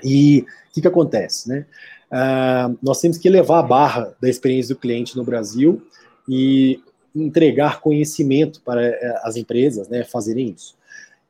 [0.00, 1.48] E o que, que acontece?
[1.48, 1.66] Né?
[2.10, 5.82] Uh, nós temos que levar a barra da experiência do cliente no Brasil
[6.28, 6.80] e
[7.14, 10.74] entregar conhecimento para eh, as empresas né, fazerem isso.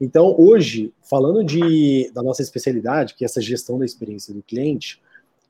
[0.00, 5.00] Então, hoje, falando de, da nossa especialidade, que é essa gestão da experiência do cliente,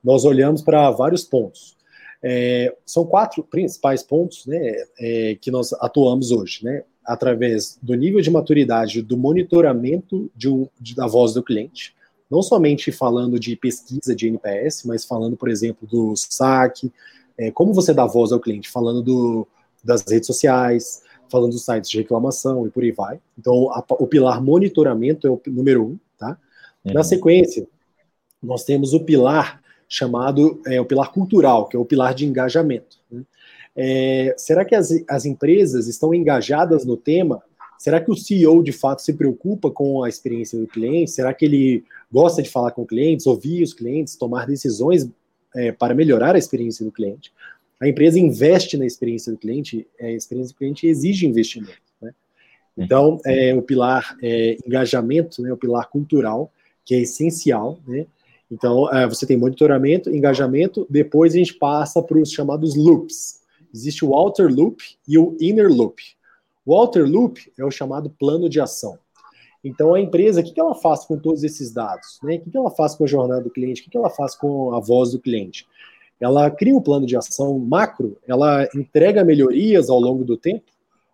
[0.02, 1.76] nós olhamos para vários pontos.
[2.22, 8.20] É, são quatro principais pontos né, é, que nós atuamos hoje, né, através do nível
[8.20, 11.94] de maturidade do monitoramento de um, de, da voz do cliente,
[12.34, 16.92] não somente falando de pesquisa de NPS, mas falando, por exemplo, do saque,
[17.38, 19.46] é, como você dá voz ao cliente, falando do,
[19.84, 23.20] das redes sociais, falando dos sites de reclamação e por aí vai.
[23.38, 26.36] Então, a, o pilar monitoramento é o número um, tá?
[26.84, 26.92] Uhum.
[26.92, 27.68] Na sequência,
[28.42, 32.98] nós temos o pilar chamado é, o pilar cultural, que é o pilar de engajamento.
[33.08, 33.22] Né?
[33.76, 37.42] É, será que as, as empresas estão engajadas no tema?
[37.84, 41.10] Será que o CEO de fato se preocupa com a experiência do cliente?
[41.10, 45.06] Será que ele gosta de falar com clientes, ouvir os clientes, tomar decisões
[45.54, 47.30] é, para melhorar a experiência do cliente?
[47.78, 51.76] A empresa investe na experiência do cliente, é, a experiência do cliente exige investimento.
[52.00, 52.14] Né?
[52.74, 56.50] Então, é, o pilar é, engajamento, né, o pilar cultural,
[56.86, 58.06] que é essencial, né?
[58.50, 63.42] Então, é, você tem monitoramento, engajamento, depois a gente passa para os chamados loops.
[63.74, 66.02] Existe o outer loop e o inner loop.
[66.64, 68.98] O outer loop é o chamado plano de ação.
[69.62, 72.18] Então, a empresa, o que ela faz com todos esses dados?
[72.22, 72.36] Né?
[72.36, 73.86] O que ela faz com a jornada do cliente?
[73.86, 75.66] O que ela faz com a voz do cliente?
[76.20, 80.70] Ela cria um plano de ação macro, ela entrega melhorias ao longo do tempo,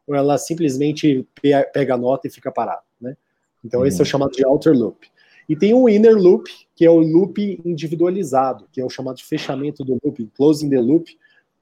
[0.06, 1.26] ou ela simplesmente
[1.72, 2.82] pega a nota e fica parada?
[3.00, 3.16] Né?
[3.64, 4.10] Então, esse é o uhum.
[4.10, 5.08] chamado de outer loop.
[5.48, 9.24] E tem um inner loop, que é o loop individualizado, que é o chamado de
[9.24, 11.16] fechamento do loop, closing the loop,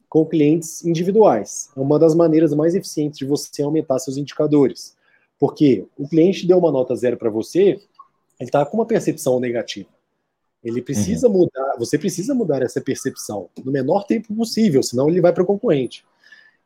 [0.09, 1.71] com clientes individuais.
[1.77, 4.97] É uma das maneiras mais eficientes de você aumentar seus indicadores.
[5.39, 7.81] Porque o cliente deu uma nota zero para você,
[8.41, 9.89] ele está com uma percepção negativa.
[10.63, 11.35] Ele precisa uhum.
[11.35, 15.47] mudar, você precisa mudar essa percepção no menor tempo possível, senão ele vai para o
[15.47, 16.05] concorrente.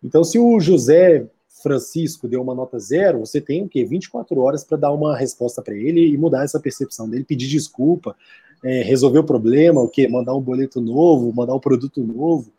[0.03, 1.27] Então, se o José
[1.63, 3.85] Francisco deu uma nota zero, você tem o quê?
[3.85, 8.17] 24 horas para dar uma resposta para ele e mudar essa percepção dele, pedir desculpa,
[8.65, 10.09] é, resolver o problema, o quê?
[10.09, 12.51] Mandar um boleto novo, mandar um produto novo.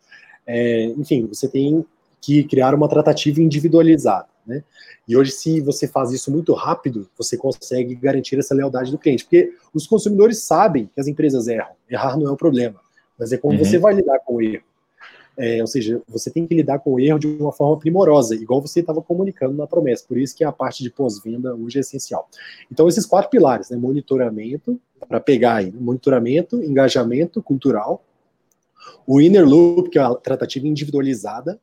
[0.46, 1.86] É, enfim, você tem
[2.22, 4.28] que criar uma tratativa individualizada.
[4.46, 4.64] Né?
[5.08, 9.26] E hoje, se você faz isso muito rápido, você consegue garantir essa lealdade do cliente,
[9.26, 11.74] porque os consumidores sabem que as empresas erram.
[11.90, 12.80] Errar não é o problema,
[13.18, 13.64] mas é como uhum.
[13.64, 14.64] você vai lidar com o erro.
[15.36, 18.62] É, ou seja, você tem que lidar com o erro de uma forma primorosa, igual
[18.62, 20.06] você estava comunicando na promessa.
[20.08, 22.30] Por isso que a parte de pós-venda hoje é essencial.
[22.72, 23.78] Então, esses quatro pilares, né?
[23.78, 28.04] Monitoramento, para pegar aí, monitoramento, engajamento cultural,
[29.06, 31.60] o inner loop, que é a tratativa individualizada,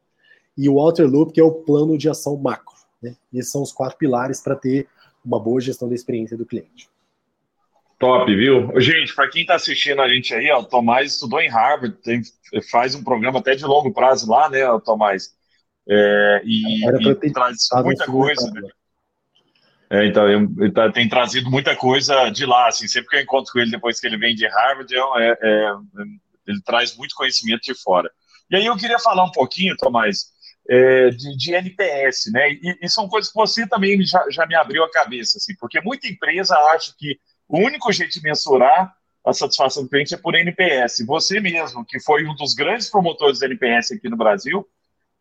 [0.57, 2.75] e o outer loop, que é o plano de ação macro.
[3.03, 3.17] Né?
[3.33, 4.87] Esses são os quatro pilares para ter
[5.25, 6.89] uma boa gestão da experiência do cliente.
[7.99, 8.81] Top, viu?
[8.81, 12.23] Gente, para quem está assistindo a gente aí, ó, o Tomás estudou em Harvard, tem,
[12.71, 15.35] faz um programa até de longo prazo lá, né, Tomás?
[15.87, 18.51] É, e, e traz muita coisa.
[18.53, 18.71] Né?
[19.91, 23.53] É, então, ele tá, tem trazido muita coisa de lá, assim, sempre que eu encontro
[23.53, 25.73] com ele depois que ele vem de Harvard, é, é,
[26.51, 28.11] ele traz muito conhecimento de fora.
[28.51, 30.27] E aí eu queria falar um pouquinho, Tomás,
[30.69, 32.51] é, de, de, NPS, né?
[32.53, 35.81] E, e, são coisas que você também já, já me abriu a cabeça, assim, porque
[35.81, 40.35] muita empresa acha que o único jeito de mensurar a satisfação do cliente é por
[40.35, 41.05] NPS.
[41.07, 44.67] Você mesmo, que foi um dos grandes promotores do NPS aqui no Brasil,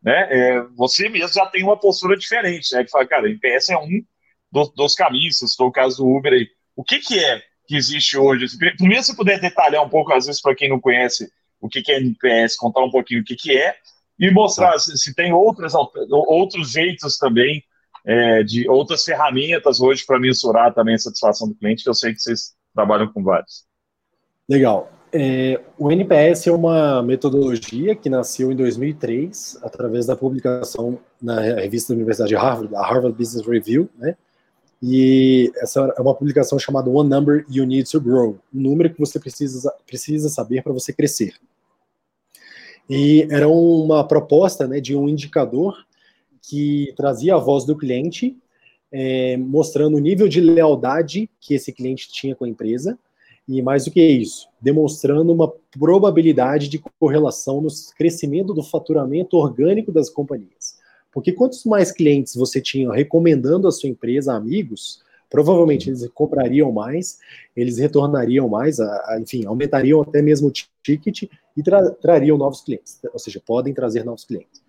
[0.02, 3.76] né, é, você mesmo já tem uma postura diferente, né, que fala, cara, NPS é
[3.76, 4.02] um
[4.50, 6.48] dos, dos caminhos, estou o caso do Uber aí.
[6.74, 8.46] O que, que é que existe hoje?
[8.76, 11.30] Primeiro, se puder detalhar um pouco, às vezes, para quem não conhece
[11.60, 13.76] o que, que é NPS, contar um pouquinho o que, que é,
[14.18, 15.72] e mostrar se, se tem outras,
[16.10, 17.62] outros jeitos também
[18.04, 22.12] é, de outras ferramentas hoje para mensurar também a satisfação do cliente, que eu sei
[22.12, 23.64] que vocês trabalham com vários.
[24.48, 24.90] Legal.
[25.12, 31.92] É, o NPS é uma metodologia que nasceu em 2003 através da publicação na revista
[31.92, 34.16] da Universidade de Harvard, a Harvard Business Review, né?
[34.82, 38.98] E essa é uma publicação chamada One Number You Need to Grow, um número que
[38.98, 41.34] você precisa, precisa saber para você crescer.
[42.88, 45.86] E era uma proposta né, de um indicador
[46.42, 48.36] que trazia a voz do cliente,
[48.90, 52.98] é, mostrando o nível de lealdade que esse cliente tinha com a empresa,
[53.46, 59.92] e mais do que isso, demonstrando uma probabilidade de correlação no crescimento do faturamento orgânico
[59.92, 60.79] das companhias.
[61.12, 66.70] Porque quantos mais clientes você tinha recomendando a sua empresa a amigos, provavelmente eles comprariam
[66.72, 67.18] mais,
[67.56, 68.78] eles retornariam mais,
[69.20, 71.22] enfim, aumentariam até mesmo o ticket
[71.56, 74.62] e tra trariam novos clientes, ou seja, podem trazer novos clientes.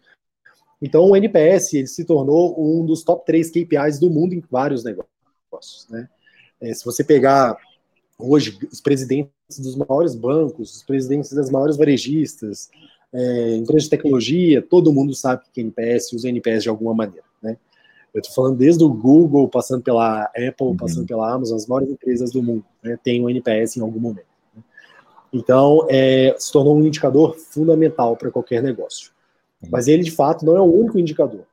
[0.82, 4.84] Então, o NPS ele se tornou um dos top 3 KPIs do mundo em vários
[4.84, 5.88] negócios.
[5.90, 6.10] Né?
[6.60, 7.56] É, se você pegar
[8.18, 12.70] hoje os presidentes dos maiores bancos, os presidentes das maiores varejistas,
[13.14, 17.26] é, empresas de tecnologia, todo mundo sabe que NPS usa NPS de alguma maneira.
[17.42, 17.58] Né?
[18.14, 20.78] Eu estou falando desde o Google, passando pela Apple, uhum.
[20.78, 24.26] passando pela Amazon, as maiores empresas do mundo né, têm o NPS em algum momento.
[24.56, 24.64] Né?
[25.34, 29.12] Então, é, se tornou um indicador fundamental para qualquer negócio.
[29.70, 31.46] Mas ele, de fato, não é o único indicador.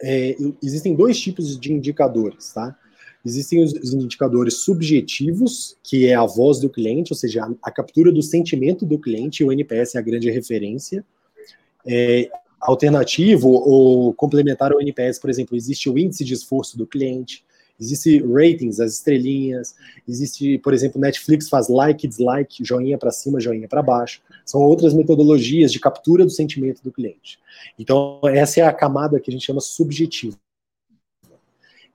[0.00, 2.76] É, existem dois tipos de indicadores, tá?
[3.28, 8.10] Existem os, indicadores subjetivos, que é a voz do cliente, ou seja, a, a, captura
[8.10, 11.04] do sentimento do cliente, e o NPS é a grande referência.
[11.86, 17.44] É, alternativo ou complementar ao NPS, por exemplo, existe o índice de esforço do cliente,
[17.78, 19.74] existe ratings, as estrelinhas,
[20.08, 24.20] existe, por exemplo, Netflix faz like, dislike, joinha para cima, joinha para baixo.
[24.44, 27.38] São outras metodologias de captura do sentimento do cliente.
[27.78, 30.36] Então, essa é a camada que a gente chama subjetiva.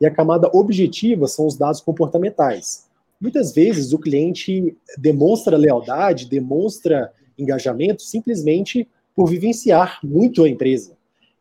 [0.03, 2.89] E a camada objetiva são os dados comportamentais.
[3.21, 8.85] Muitas vezes o cliente demonstra lealdade, demonstra engajamento simplesmente
[9.15, 10.97] por vivenciar muito a empresa.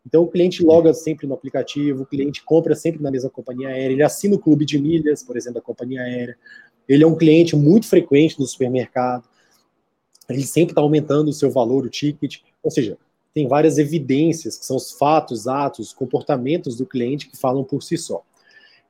[0.07, 3.95] Então, o cliente loga sempre no aplicativo, o cliente compra sempre na mesma companhia aérea,
[3.95, 6.37] ele assina o clube de milhas, por exemplo, da companhia aérea.
[6.87, 9.25] Ele é um cliente muito frequente no supermercado.
[10.29, 12.37] Ele sempre está aumentando o seu valor, o ticket.
[12.63, 12.97] Ou seja,
[13.33, 17.97] tem várias evidências, que são os fatos, atos, comportamentos do cliente que falam por si
[17.97, 18.23] só.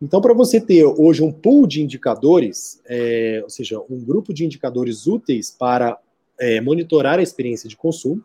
[0.03, 4.43] Então, para você ter hoje um pool de indicadores, é, ou seja, um grupo de
[4.43, 5.97] indicadores úteis para
[6.37, 8.21] é, monitorar a experiência de consumo,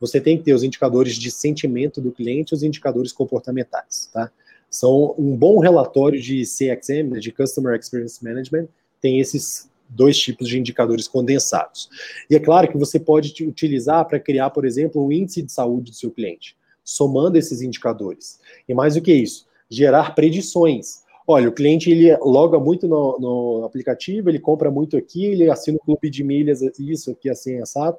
[0.00, 4.30] você tem que ter os indicadores de sentimento do cliente os indicadores comportamentais, tá?
[4.70, 8.66] São um bom relatório de CXM, né, de Customer Experience Management,
[8.98, 11.90] tem esses dois tipos de indicadores condensados.
[12.30, 15.90] E é claro que você pode utilizar para criar, por exemplo, um índice de saúde
[15.90, 18.40] do seu cliente, somando esses indicadores.
[18.66, 21.06] E mais do que isso, gerar predições.
[21.30, 25.76] Olha, o cliente ele loga muito no, no aplicativo, ele compra muito aqui, ele assina
[25.76, 27.98] o clube de milhas, isso aqui assim, assado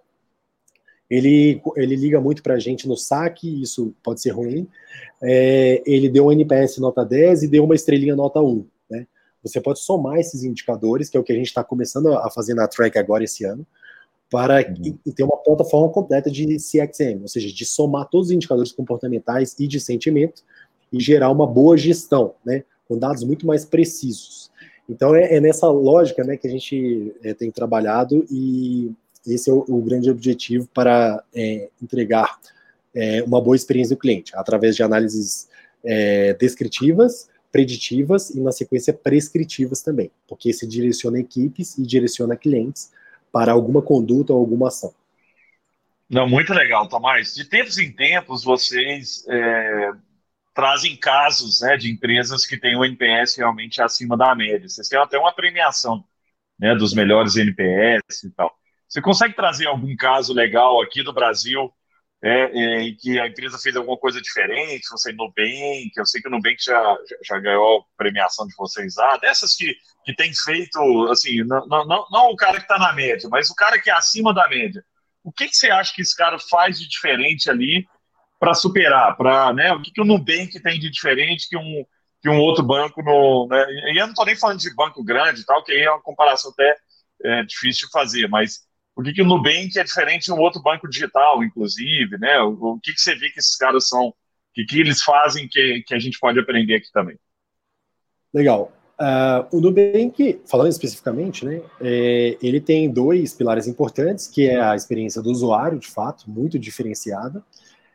[1.10, 4.68] ele, ele liga muito para a gente no saque, isso pode ser ruim.
[5.22, 8.66] É, ele deu um NPS nota 10 e deu uma estrelinha nota 1.
[8.90, 9.08] Né?
[9.42, 12.54] Você pode somar esses indicadores, que é o que a gente está começando a fazer
[12.54, 13.66] na Track agora esse ano,
[14.30, 15.12] para uhum.
[15.16, 19.68] ter uma plataforma completa de CXM, ou seja, de somar todos os indicadores comportamentais e
[19.68, 20.44] de sentimento
[20.94, 24.50] e gerar uma boa gestão, né, com dados muito mais precisos.
[24.90, 28.92] Então é, é nessa lógica né, que a gente é, tem trabalhado e
[29.26, 32.40] esse é o, o grande objetivo para é, entregar
[32.96, 35.48] é, uma boa experiência do cliente, através de análises
[35.84, 42.92] é, descritivas, preditivas e, na sequência, prescritivas também, porque se direciona equipes e direciona clientes
[43.32, 44.94] para alguma conduta ou alguma ação.
[46.10, 47.36] Não, muito legal, Tomás.
[47.36, 49.92] De tempos em tempos, vocês é,
[50.60, 54.68] trazem casos né, de empresas que têm o NPS realmente acima da média.
[54.68, 56.04] Vocês têm até uma premiação
[56.60, 58.54] né, dos melhores NPS e tal.
[58.86, 61.72] Você consegue trazer algum caso legal aqui do Brasil
[62.22, 64.86] é, é, em que a empresa fez alguma coisa diferente?
[64.98, 69.16] Sei, Nubank, eu sei que o Nubank já, já, ganhou a premiação de vocês lá,
[69.16, 73.30] dessas que, que tem feito, assim, não, não, não o cara que está na média,
[73.32, 74.84] mas o cara que é acima da média.
[75.24, 77.88] O que, que você acha que esse cara faz de diferente ali
[78.40, 79.16] para superar?
[79.18, 81.86] Pra, né, o que, que o Nubank tem de diferente que um,
[82.22, 83.48] que um outro banco no.
[83.48, 86.02] Né, e eu não estou nem falando de banco grande tal, que aí é uma
[86.02, 86.76] comparação até
[87.24, 90.62] é, difícil de fazer, mas o que, que o Nubank é diferente de um outro
[90.62, 92.40] banco digital, inclusive, né?
[92.42, 94.14] O, o que, que você vê que esses caras são, o
[94.54, 97.18] que, que eles fazem que, que a gente pode aprender aqui também?
[98.34, 98.74] Legal.
[99.00, 104.76] Uh, o Nubank, falando especificamente, né, é, ele tem dois pilares importantes, que é a
[104.76, 107.42] experiência do usuário, de fato, muito diferenciada,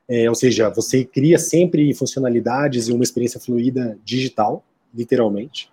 [0.08, 5.70] é, ou seja, você cria sempre funcionalidades e uma experiência fluida digital, literalmente,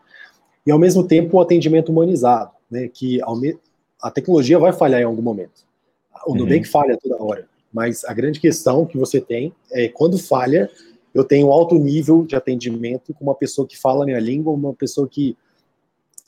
[0.66, 3.20] e ao mesmo tempo o atendimento humanizado, né, que
[4.02, 5.66] a tecnologia vai falhar em algum momento.
[6.26, 6.72] O Nubank uhum.
[6.72, 10.70] falha toda hora, mas a grande questão que você tem é quando falha,
[11.14, 14.74] eu tenho alto nível de atendimento com uma pessoa que fala a minha língua, uma
[14.74, 15.36] pessoa que,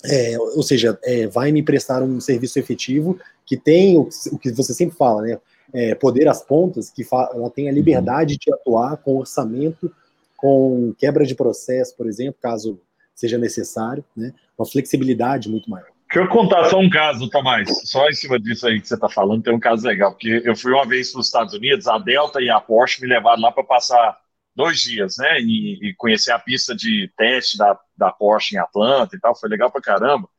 [0.04, 4.52] é, ou seja, é, vai me prestar um serviço efetivo, que tem o, o que
[4.52, 5.40] você sempre fala, né?
[5.74, 7.76] É, poder às pontas, que ela tem a uhum.
[7.76, 9.92] liberdade de atuar com orçamento,
[10.36, 12.80] com quebra de processo, por exemplo, caso
[13.16, 14.34] seja necessário, né?
[14.58, 15.88] Uma flexibilidade muito maior.
[16.14, 17.68] Deixa eu contar só um caso, Tomás.
[17.90, 20.12] Só em cima disso aí que você está falando, tem um caso legal.
[20.12, 23.08] Porque eu fui uma vez para os Estados Unidos, a Delta e a Porsche me
[23.08, 24.18] levaram lá para passar
[24.56, 25.40] dois dias, né?
[25.40, 29.36] E, e, conhecer a pista de teste da, da Porsche em Atlanta e tal.
[29.36, 30.30] Foi legal para caramba.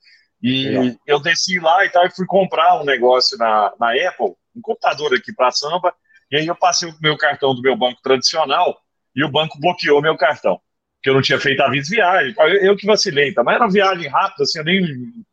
[0.45, 0.97] E legal.
[1.07, 5.14] eu desci lá e tal, e fui comprar um negócio na, na Apple, um computador
[5.14, 5.95] aqui para samba.
[6.30, 8.78] E aí eu passei o meu cartão do meu banco tradicional
[9.16, 10.61] e o banco bloqueou meu cartão
[11.03, 12.34] que eu não tinha feito aviso de viagem.
[12.38, 13.45] Eu, eu que vacilei, tá?
[13.45, 14.80] mas era uma viagem rápida, assim, eu nem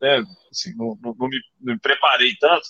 [0.01, 2.67] né, assim, não, não, não, me, não, me, preparei tanto.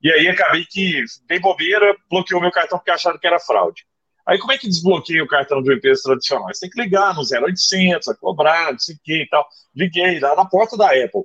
[0.00, 3.84] E aí acabei que, bem bobeira, bloqueou meu cartão porque acharam que era fraude.
[4.24, 6.46] Aí como é que desbloqueia o cartão de uma empresa tradicional?
[6.46, 9.46] Você tem que ligar no 0800, a cobrar, não sei o que e tal.
[9.74, 11.24] Liguei lá na porta da Apple.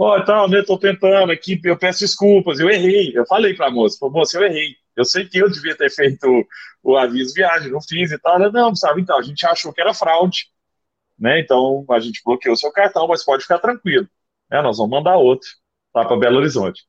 [0.00, 3.10] Ó, oh, então, eu tô tentando aqui, eu peço desculpas, eu errei.
[3.12, 4.76] Eu falei pra moça, falei, moça, eu errei.
[4.94, 6.46] Eu sei que eu devia ter feito
[6.84, 8.36] o, aviso viagem, não fiz e tal.
[8.36, 10.46] Ela, não, sabe, então, a gente achou que era fraude,
[11.18, 11.40] né?
[11.40, 14.08] Então, a gente bloqueou seu cartão, mas pode ficar tranquilo.
[14.52, 15.48] É, nós vamos mandar outro,
[15.92, 16.84] tá, para Belo Horizonte.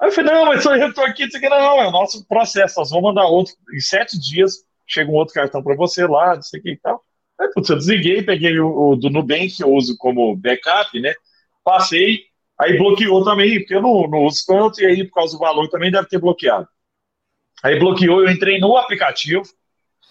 [0.00, 2.90] Aí eu falei, não, mas eu estou aqui, aqui não, é o nosso processo, nós
[2.90, 3.54] vamos mandar outro.
[3.72, 4.54] Em sete dias,
[4.88, 7.00] chega um outro cartão para você lá, não sei o que e tal.
[7.38, 11.14] Aí, putz, eu desliguei, peguei o, o do Nubank, que eu uso como backup, né?
[11.62, 12.29] Passei,
[12.60, 15.68] Aí bloqueou também, porque eu não, não uso tanto, e aí por causa do valor
[15.68, 16.68] também deve ter bloqueado.
[17.62, 19.42] Aí bloqueou, eu entrei no aplicativo,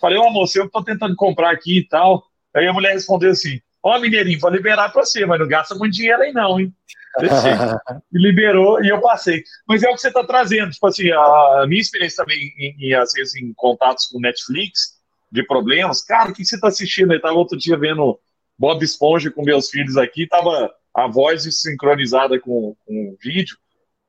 [0.02, 2.24] falei, ô moço, eu tô tentando comprar aqui e tal.
[2.56, 5.76] Aí a mulher respondeu assim, ó oh, mineirinho, vou liberar pra você, mas não gasta
[5.76, 6.74] muito dinheiro aí não, hein?
[8.12, 9.44] e liberou e eu passei.
[9.68, 12.94] Mas é o que você está trazendo, tipo assim, a minha experiência também, em, em,
[12.96, 15.00] às vezes, em contatos com Netflix,
[15.32, 17.14] de problemas, cara, o que você está assistindo?
[17.14, 18.20] Eu estava outro dia vendo
[18.58, 23.58] Bob Esponja com meus filhos aqui, tava a voz sincronizada com, com o vídeo.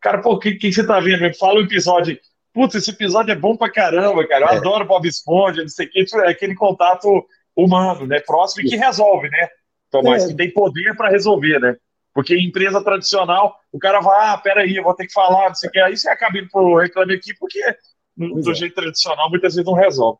[0.00, 1.32] Cara, pô, o que, que você tá vendo?
[1.36, 2.18] Fala o um episódio.
[2.52, 4.46] Putz, esse episódio é bom pra caramba, cara.
[4.46, 4.56] Eu é.
[4.56, 6.04] adoro Bob Esponja, não sei o que.
[6.16, 7.24] É aquele contato
[7.54, 8.20] humano, né?
[8.20, 9.48] Próximo e que resolve, né?
[9.90, 10.28] Tomás, é.
[10.28, 11.76] que tem poder para resolver, né?
[12.14, 15.54] Porque em empresa tradicional, o cara vai, ah, peraí, eu vou ter que falar, não
[15.54, 15.78] sei o que.
[15.78, 17.60] Aí você acaba indo pro reclame aqui, porque
[18.16, 18.54] do é.
[18.54, 20.18] jeito tradicional muitas vezes não resolve.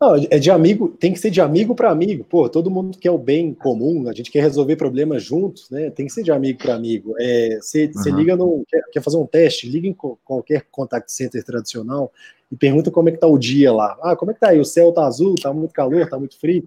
[0.00, 2.22] Não, é de amigo, tem que ser de amigo para amigo.
[2.22, 5.90] Pô, todo mundo quer o bem comum, a gente quer resolver problemas juntos, né?
[5.90, 7.16] Tem que ser de amigo para amigo.
[7.18, 8.16] É, você uhum.
[8.16, 8.64] liga no.
[8.68, 12.12] Quer, quer, fazer um teste, liga em qualquer contact center tradicional
[12.50, 13.98] e pergunta como é que tá o dia lá.
[14.00, 14.60] Ah, como é que tá aí?
[14.60, 16.62] O céu tá azul, tá muito calor, tá muito frio.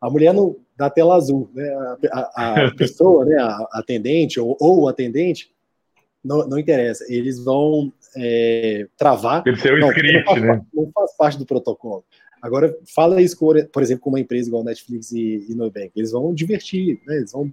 [0.00, 1.68] A mulher não dá tela azul, né?
[2.10, 3.36] A, a, a pessoa, né?
[3.36, 5.52] A atendente ou, ou o atendente,
[6.22, 7.04] não, não interessa.
[7.08, 9.44] Eles vão é, travar.
[9.44, 10.62] Deve ser o não, script, não faz, né?
[10.74, 12.04] Não faz parte do protocolo.
[12.40, 15.90] Agora, fala isso, por exemplo, com uma empresa igual Netflix e, e Nubank.
[15.96, 17.16] Eles vão divertir, né?
[17.16, 17.52] Eles vão.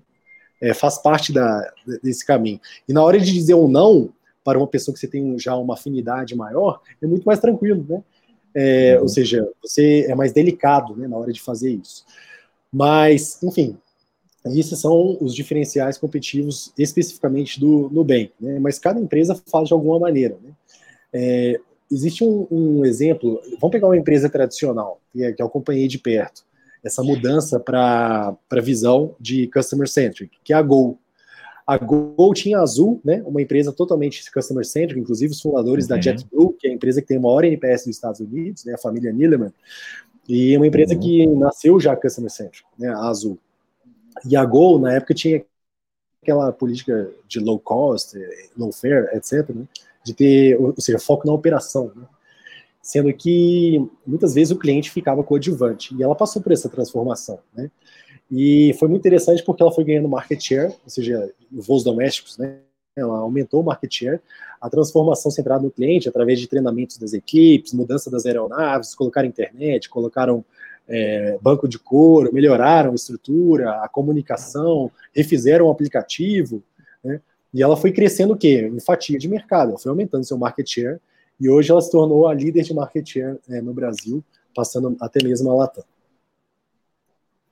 [0.62, 2.60] É, faz parte da, desse caminho.
[2.88, 4.14] E na hora de dizer um não
[4.44, 8.04] para uma pessoa que você tem já uma afinidade maior, é muito mais tranquilo, né?
[8.56, 9.04] É, uhum.
[9.04, 12.06] Ou seja, você é mais delicado né, na hora de fazer isso.
[12.72, 13.78] Mas, enfim,
[14.46, 18.60] esses são os diferenciais competitivos especificamente do Nubank, né?
[18.60, 20.52] Mas cada empresa faz de alguma maneira, né?
[21.14, 21.60] É,
[21.94, 26.00] existe um, um, exemplo, vamos pegar uma empresa tradicional, que, é, que eu acompanhei de
[26.00, 26.44] perto,
[26.84, 30.98] essa mudança para a visão de customer centric, que é a Gol.
[31.66, 35.90] A Gol tinha Azul, né, uma empresa totalmente customer centric, inclusive os fundadores uhum.
[35.90, 38.74] da JetBlue, que é a empresa que tem o maior NPS dos Estados Unidos, né,
[38.74, 39.54] a família Nilleman,
[40.28, 41.00] e uma empresa uhum.
[41.00, 43.40] que nasceu já customer centric, né, a Azul.
[44.28, 45.44] E a Gol, na época, tinha
[46.22, 48.18] aquela política de low cost,
[48.58, 49.66] low fare, etc., né,
[50.04, 52.06] de ter, ou seja, foco na operação, né?
[52.84, 57.72] sendo que muitas vezes o cliente ficava coadjuvante, e ela passou por essa transformação, né?
[58.30, 62.58] E foi muito interessante porque ela foi ganhando market share, ou seja, voos domésticos, né?
[62.96, 64.20] Ela aumentou o market share,
[64.60, 69.90] a transformação centrada no cliente através de treinamentos das equipes, mudança das aeronaves, colocaram internet,
[69.90, 70.44] colocaram
[70.88, 76.62] é, banco de couro, melhoraram a estrutura, a comunicação, refizeram o aplicativo,
[77.04, 77.22] né?
[77.54, 78.72] E ela foi crescendo o quê?
[78.74, 81.00] Em fatia de mercado, ela foi aumentando seu market share,
[81.40, 84.24] e hoje ela se tornou a líder de market share é, no Brasil,
[84.56, 85.84] passando até mesmo a Latam.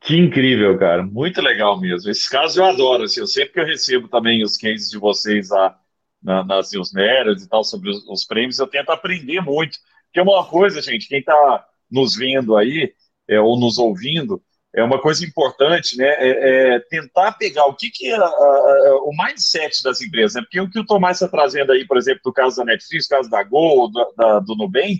[0.01, 1.03] Que incrível, cara.
[1.03, 2.09] Muito legal mesmo.
[2.09, 3.03] Esses casos eu adoro.
[3.03, 5.79] Assim, eu sempre que eu recebo também os cases de vocês lá
[6.21, 9.77] na, nas newsletters e tal sobre os, os, prêmios, eu tento aprender muito.
[10.05, 12.93] Porque é uma coisa, gente, quem está nos vendo aí
[13.27, 14.41] é, ou nos ouvindo,
[14.73, 16.07] é uma coisa importante, né?
[16.07, 20.41] É, é tentar pegar o que, que é a, a, o mindset das empresas, né?
[20.41, 23.09] Porque o que o Tomás está trazendo aí, por exemplo, do caso da Netflix, do
[23.09, 24.99] caso da Gol, da, do Nubank,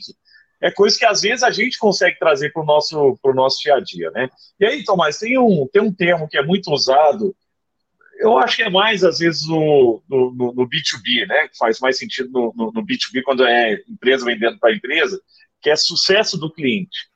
[0.62, 3.80] é coisa que às vezes a gente consegue trazer para o nosso, nosso dia a
[3.80, 4.30] dia, né?
[4.60, 7.36] E aí, Tomás, tem um, tem um termo que é muito usado,
[8.20, 11.48] eu acho que é mais, às vezes, no, no, no B2B, né?
[11.48, 15.20] Que faz mais sentido no, no, no B2B, quando é empresa vendendo para empresa,
[15.60, 17.11] que é sucesso do cliente.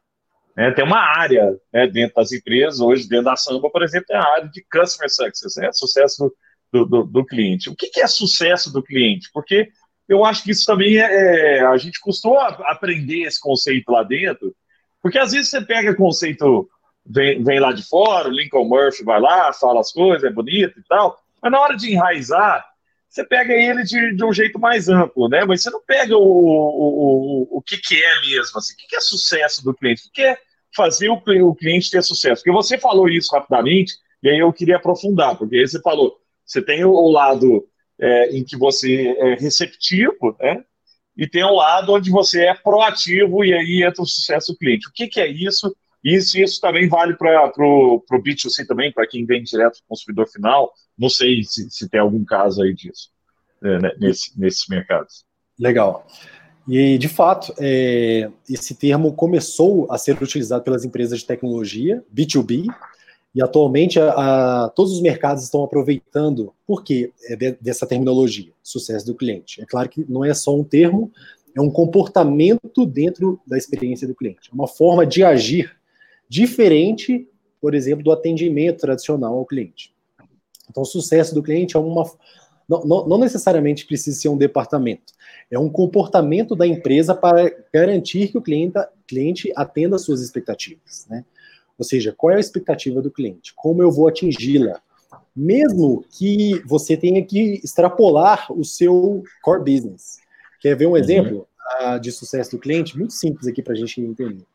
[0.55, 0.71] Né?
[0.71, 4.23] Tem uma área né, dentro das empresas, hoje dentro da Samba, por exemplo, tem a
[4.23, 5.69] área de Customer Success, né?
[5.73, 6.33] sucesso
[6.71, 7.69] do, do, do cliente.
[7.69, 9.29] O que, que, é sucesso do cliente?
[9.33, 9.69] Porque
[10.07, 11.57] eu acho que isso também é.
[11.57, 14.55] é a gente custou aprender esse conceito lá dentro,
[15.01, 16.69] porque às vezes você pega conceito,
[17.05, 20.79] vem, vem lá de fora, o Lincoln Murphy vai lá, fala as coisas, é bonito
[20.79, 22.65] e tal, mas na hora de enraizar,
[23.09, 25.45] você pega ele de, de, um jeito mais amplo, né?
[25.45, 28.87] Mas você não pega o, o, o, o que, que é mesmo, assim, o que,
[28.87, 30.37] que é sucesso do cliente, o que é
[30.75, 32.41] fazer o, o cliente ter sucesso.
[32.41, 36.61] Porque você falou isso rapidamente, e aí eu queria aprofundar, porque aí você falou, você
[36.61, 37.67] tem o, lado
[37.99, 40.63] é, em que você é receptivo, né?
[41.17, 44.87] E tem o lado onde você é proativo e aí entra o sucesso do cliente.
[44.87, 45.73] O que, que é isso
[46.03, 50.27] Isso, isso também vale para o B2C também, para quem vende direto para o consumidor
[50.27, 50.71] final.
[50.95, 53.09] Não sei se, se tem algum caso aí disso,
[53.63, 55.25] é, né, nesse, nesses mercados.
[55.59, 56.05] Legal.
[56.67, 62.65] E, de fato, é, esse termo começou a ser utilizado pelas empresas de tecnologia, B2B,
[63.35, 68.51] e atualmente a, a, todos os mercados estão aproveitando, por quê é de, dessa terminologia,
[68.63, 69.61] sucesso do cliente?
[69.61, 71.11] É claro que não é só um termo,
[71.53, 75.75] é um comportamento dentro da experiência do cliente, é uma forma de agir
[76.27, 77.27] diferente,
[77.61, 79.93] por exemplo, do atendimento tradicional ao cliente.
[80.69, 82.03] Então, o sucesso do cliente é uma.
[82.67, 85.13] Não, não, não, necessariamente precisa ser um departamento,
[85.51, 91.05] é um comportamento da empresa para garantir que o cliente, cliente atenda às suas expectativas.
[91.07, 91.23] Né?
[91.77, 93.53] Ou seja, qual é a expectativa do cliente?
[93.55, 94.81] Como eu vou atingi-la?
[95.35, 100.19] Mesmo que você tenha que extrapolar o seu core business.
[100.61, 100.97] Quer ver um uhum.
[100.97, 101.47] exemplo
[101.81, 102.97] uh, de sucesso do cliente?
[102.97, 104.45] Muito simples aqui para a gente entender.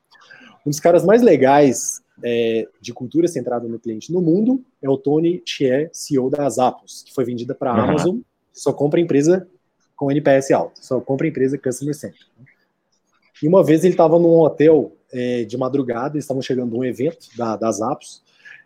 [0.66, 4.96] Um dos caras mais legais é, de cultura centrada no cliente no mundo é o
[4.96, 7.90] Tony Xie, CEO da Zappos, que foi vendida para a uhum.
[7.90, 8.18] Amazon,
[8.52, 9.48] só compra empresa
[9.96, 12.26] com NPS alto, só compra empresa customer centric.
[13.42, 17.28] E uma vez ele estava num hotel é, de madrugada, eles estavam chegando um evento
[17.36, 18.22] da, da Zappos,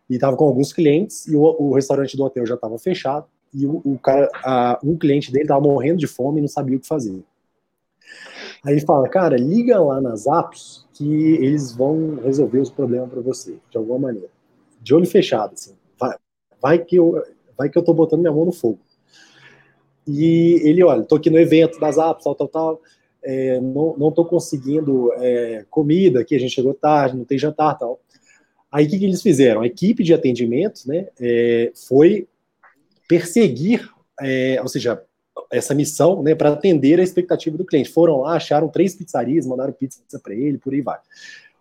[0.08, 3.66] e estava com alguns clientes, e o, o, restaurante do hotel já estava fechado, e
[3.66, 6.80] o, o cara, a, um cliente dele estava morrendo de fome e não sabia o
[6.80, 7.22] que fazer.
[8.64, 13.20] Aí ele fala, cara, liga lá nas apps que eles vão resolver os problemas para
[13.20, 14.28] você, de alguma maneira.
[14.80, 15.74] De olho fechado, assim.
[15.98, 16.16] Vai,
[16.62, 17.22] vai, que eu,
[17.58, 18.78] vai que eu tô botando minha mão no fogo.
[20.06, 22.82] E ele, olha, tô aqui no evento das apps, tal, tal, tal.
[23.22, 27.76] É, não, não tô conseguindo é, comida aqui, a gente chegou tarde, não tem jantar,
[27.78, 28.00] tal.
[28.70, 29.62] Aí o que, que eles fizeram?
[29.62, 32.28] A equipe de atendimento, né, é, foi
[33.08, 33.88] perseguir,
[34.20, 35.02] é, ou seja,
[35.50, 37.90] essa missão né, para atender a expectativa do cliente.
[37.90, 40.98] Foram lá, acharam três pizzarias, mandaram pizza para ele, por aí vai.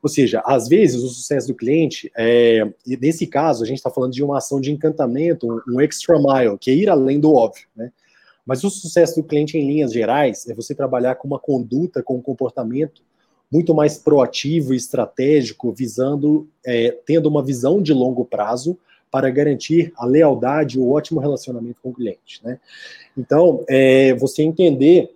[0.02, 4.12] Ou seja, às vezes o sucesso do cliente, é, nesse caso, a gente está falando
[4.12, 7.66] de uma ação de encantamento, um, um, extra mile, que é ir além do óbvio,
[7.76, 7.90] né?
[8.46, 12.18] Mas o sucesso do cliente, em linhas gerais, é você trabalhar com uma conduta, com
[12.18, 13.02] um comportamento
[13.50, 18.78] muito mais proativo e estratégico, visando, é, tendo uma visão de longo prazo,
[19.14, 22.43] para garantir a lealdade e o ótimo relacionamento com o cliente.
[22.43, 22.59] Né?
[23.16, 25.16] Então, é, você entender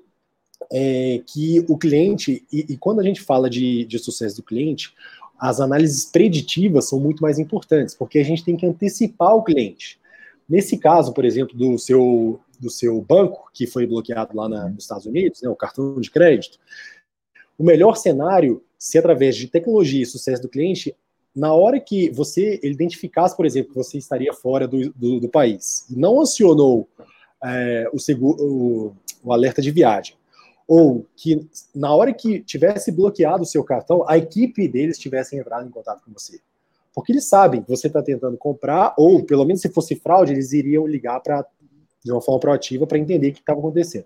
[0.72, 4.94] é, que o cliente, e, e, quando a gente fala de, de sucesso do cliente,
[5.40, 10.00] as análises preditivas são muito mais importantes, porque a gente tem que antecipar o cliente.
[10.48, 14.84] Nesse caso, por exemplo, do seu, do seu banco, que foi bloqueado lá na, nos
[14.84, 16.60] Estados Unidos, né, o cartão de crédito,
[17.58, 20.96] o melhor cenário, se através de tecnologia e sucesso do cliente,
[21.38, 25.86] na hora que você identificasse, por exemplo, que você estaria fora do, do, do país
[25.88, 26.88] não acionou
[27.44, 30.16] é, o, seguro, o, o alerta de viagem,
[30.68, 35.68] ou que na hora que tivesse bloqueado o seu cartão, a equipe deles tivesse entrado
[35.68, 36.40] em contato com você.
[36.92, 40.54] Porque eles sabem que você está tentando comprar, ou pelo menos se fosse fraude, eles
[40.54, 41.46] iriam ligar para
[42.04, 44.06] de uma forma proativa para entender o que estava acontecendo.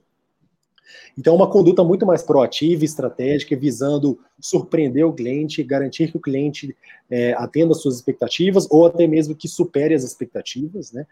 [1.17, 6.75] Então, uma conduta muito mais proativa, estratégica, visando surpreender o cliente, garantir que o cliente
[7.09, 11.05] é, atenda às suas expectativas ou até mesmo que supere as expectativas, né?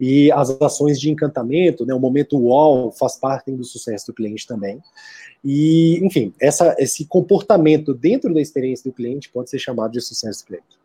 [0.00, 1.94] E as ações de encantamento, né?
[1.94, 4.80] O momento wall faz parte do sucesso do cliente também.
[5.44, 10.42] E, enfim, essa, esse comportamento dentro da experiência do cliente pode ser chamado de sucesso
[10.42, 10.78] do cliente.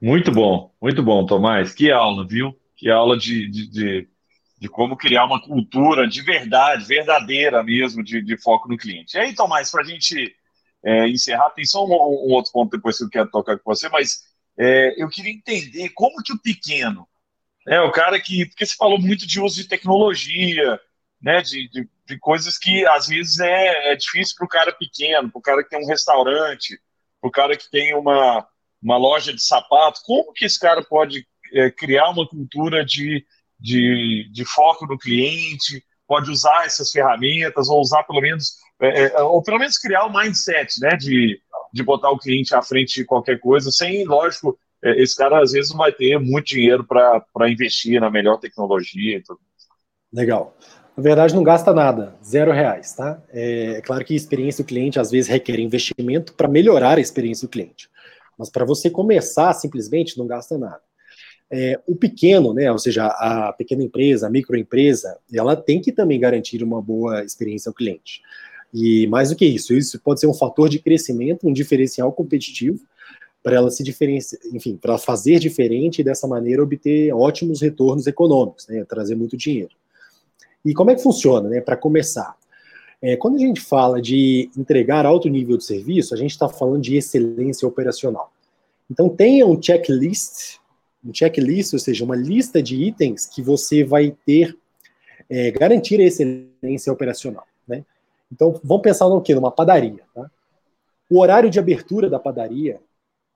[0.00, 1.72] Muito bom, muito bom, Tomás.
[1.72, 2.54] Que aula, viu?
[2.76, 4.08] Que aula de, de, de
[4.62, 9.16] de como criar uma cultura de verdade, verdadeira mesmo, de, de foco no cliente.
[9.16, 10.32] E aí, Tomás, para a gente
[10.84, 13.88] é, encerrar, tem só um, um, outro ponto depois que eu quero tocar com você,
[13.88, 14.22] mas
[14.56, 17.08] é, eu queria entender como que o pequeno,
[17.66, 20.78] né, o cara que, porque você falou muito de uso de tecnologia,
[21.20, 25.28] né, de, de, de coisas que às vezes é, é difícil para o cara pequeno,
[25.28, 26.80] para o cara que tem um restaurante,
[27.20, 28.46] para o cara que tem uma,
[28.80, 33.26] uma loja de sapato, como que esse cara pode é, criar uma cultura de
[33.62, 39.22] de, de foco no cliente, pode usar essas ferramentas, ou usar pelo menos, é, é,
[39.22, 41.40] ou pelo menos criar o um mindset, né, de,
[41.72, 45.52] de botar o cliente à frente de qualquer coisa, sem, lógico, é, esse cara às
[45.52, 49.40] vezes não vai ter muito dinheiro para investir na melhor tecnologia e tudo.
[50.12, 50.56] Legal.
[50.94, 53.22] Na verdade, não gasta nada, zero reais, tá?
[53.30, 57.00] É, é claro que a experiência do cliente às vezes requer investimento para melhorar a
[57.00, 57.88] experiência do cliente.
[58.36, 60.80] Mas para você começar, simplesmente, não gasta nada.
[61.54, 66.18] É, o pequeno, né, ou seja, a pequena empresa, a microempresa, ela tem que também
[66.18, 68.22] garantir uma boa experiência ao cliente.
[68.72, 72.80] E mais do que isso, isso pode ser um fator de crescimento, um diferencial competitivo
[73.42, 78.66] para ela se diferenciar, enfim, para fazer diferente e dessa maneira obter ótimos retornos econômicos,
[78.68, 79.74] né, trazer muito dinheiro.
[80.64, 81.60] E como é que funciona, né?
[81.60, 82.36] Para começar,
[83.00, 86.80] é, quando a gente fala de entregar alto nível de serviço, a gente está falando
[86.80, 88.32] de excelência operacional.
[88.88, 90.58] Então tenha um checklist,
[91.04, 94.56] um checklist, ou seja, uma lista de itens que você vai ter,
[95.28, 97.46] é, garantir a excelência operacional.
[97.66, 97.84] Né?
[98.30, 99.34] Então vamos pensar no que?
[99.34, 100.02] Numa padaria.
[100.14, 100.30] Tá?
[101.10, 102.80] O horário de abertura da padaria,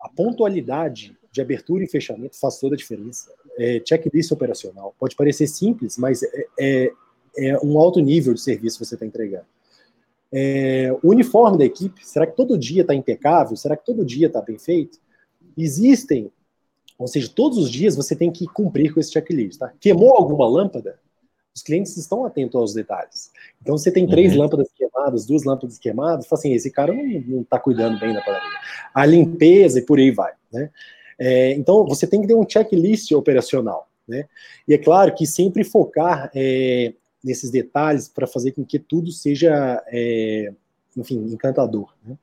[0.00, 3.30] a pontualidade de abertura e fechamento faz toda a diferença.
[3.58, 4.94] É, checklist operacional.
[4.98, 6.92] Pode parecer simples, mas é, é,
[7.38, 9.46] é um alto nível de serviço que você está entregando.
[10.32, 13.56] É, o uniforme da equipe, será que todo dia está impecável?
[13.56, 14.98] Será que todo dia está bem feito?
[15.56, 16.30] Existem,
[16.98, 19.58] ou seja, todos os dias você tem que cumprir com esse checklist.
[19.58, 19.72] Tá?
[19.80, 20.98] Queimou alguma lâmpada?
[21.54, 23.30] Os clientes estão atentos aos detalhes.
[23.62, 24.40] Então, você tem três uhum.
[24.40, 28.58] lâmpadas queimadas, duas lâmpadas queimadas, fala assim, esse cara não está cuidando bem da padaria.
[28.94, 30.32] A limpeza e por aí vai.
[30.52, 30.70] Né?
[31.18, 33.88] É, então, você tem que ter um checklist operacional.
[34.06, 34.26] Né?
[34.68, 36.92] E é claro que sempre focar é,
[37.24, 40.52] nesses detalhes para fazer com que tudo seja, é,
[40.94, 41.94] enfim, encantador.
[42.04, 42.16] Né?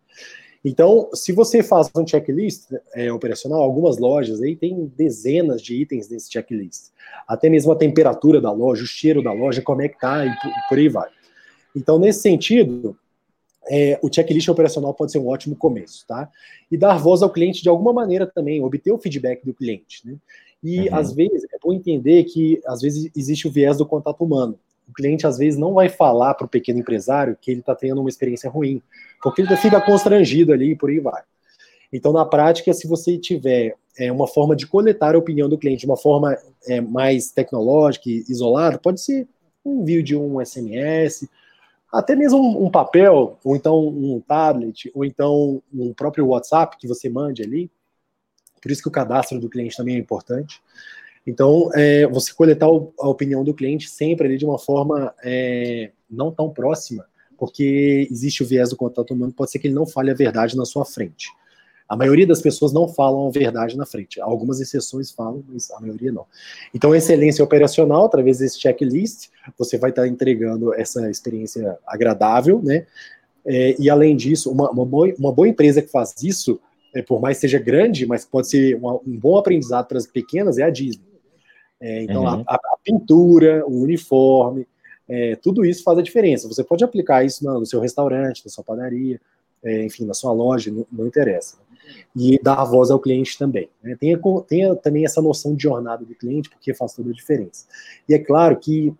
[0.65, 6.09] Então, se você faz um checklist é, operacional, algumas lojas aí tem dezenas de itens
[6.09, 6.91] nesse checklist.
[7.27, 10.29] Até mesmo a temperatura da loja, o cheiro da loja, como é que tá e
[10.29, 11.09] por, por aí vai.
[11.75, 12.97] Então, nesse sentido,
[13.69, 16.29] é, o checklist operacional pode ser um ótimo começo, tá?
[16.71, 20.15] E dar voz ao cliente de alguma maneira também, obter o feedback do cliente, né?
[20.63, 20.95] E uhum.
[20.95, 24.57] às vezes é bom entender que às vezes existe o viés do contato humano
[24.93, 27.99] o cliente às vezes não vai falar para o pequeno empresário que ele está tendo
[27.99, 28.79] uma experiência ruim,
[29.21, 31.23] porque ele fica constrangido ali e por aí vai.
[31.91, 35.81] Então, na prática, se você tiver é, uma forma de coletar a opinião do cliente
[35.81, 36.37] de uma forma
[36.67, 39.27] é, mais tecnológica e isolada, pode ser
[39.65, 41.27] um envio de um SMS,
[41.91, 46.87] até mesmo um, um, papel, ou então um tablet, ou então um próprio WhatsApp que
[46.87, 47.69] você mande ali.
[48.61, 50.61] Por isso que o cadastro do cliente também é importante.
[51.25, 56.31] Então, é, você coletar a opinião do cliente sempre ali de uma forma é, não
[56.31, 57.05] tão próxima,
[57.37, 60.57] porque existe o viés do contato humano, pode ser que ele não fale a verdade
[60.57, 61.29] na sua frente.
[61.87, 64.19] A maioria das pessoas não falam a verdade na frente.
[64.19, 66.25] Algumas exceções falam, mas a maioria não.
[66.73, 72.85] Então, excelência operacional, através desse checklist, você vai estar entregando essa experiência agradável, né?
[73.45, 76.59] É, e além disso, uma, uma, boa, uma boa empresa que faz isso,
[76.95, 80.57] é, por mais seja grande, mas pode ser uma, um bom aprendizado para as pequenas,
[80.57, 81.12] é a Disney.
[81.83, 82.45] É, então, uhum.
[82.47, 84.65] a, a, pintura, o uniforme,
[85.05, 86.47] é, tudo isso faz a diferença.
[86.47, 89.19] Você pode aplicar isso no, no seu restaurante, na sua padaria,
[89.61, 91.57] é, enfim, na sua loja, não, não, interessa.
[92.15, 93.69] E dar voz ao cliente também.
[93.83, 93.97] Né?
[93.99, 94.17] Tenha,
[94.47, 97.65] tenha também essa noção de jornada do cliente, porque faz toda a diferença.
[98.07, 98.93] E é claro que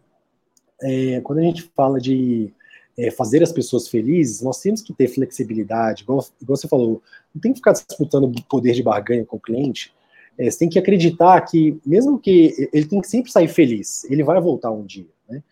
[0.81, 2.51] é, quando a gente fala de
[2.97, 7.01] é, fazer as pessoas felizes, nós temos que ter flexibilidade, igual, igual você falou,
[7.33, 9.93] não tem que ficar disputando poder de barganha com o cliente,
[10.37, 14.23] é, você tem que acreditar que, mesmo que ele tem que sempre sair feliz, ele
[14.23, 15.07] vai voltar um dia.
[15.29, 15.43] Né?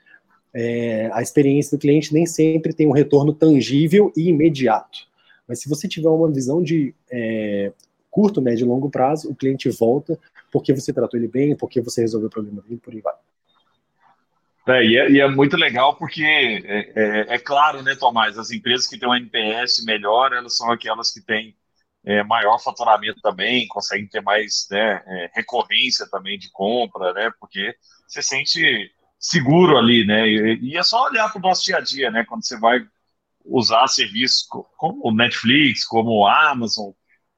[0.53, 4.99] É, a experiência do cliente nem sempre tem um retorno tangível e imediato.
[5.47, 7.71] Mas se você tiver uma visão de é,
[8.09, 10.19] curto, médio e longo prazo, o cliente volta
[10.51, 13.13] porque você tratou ele bem, porque você resolveu o problema dele, por aí vai.
[14.67, 18.51] É, e, é, e, é, muito legal porque é, é, é, claro, né, Tomás, as
[18.51, 21.55] empresas que têm um NPS melhor, elas são aquelas que têm
[22.05, 27.31] é, maior faturamento também, conseguem ter mais né, é, recorrência também de compra, né?
[27.39, 27.75] Porque
[28.07, 30.27] você sente seguro ali, né?
[30.27, 32.25] E, e é só olhar para o nosso dia a dia, né?
[32.27, 32.79] Quando você vai
[33.45, 34.47] usar serviços
[34.77, 36.91] como o Netflix, como o Amazon,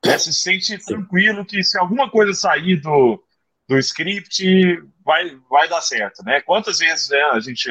[0.06, 3.24] né, você se sente tranquilo que se alguma coisa sair do,
[3.68, 6.42] do script, vai, vai dar certo, né?
[6.42, 7.70] Quantas vezes né, a gente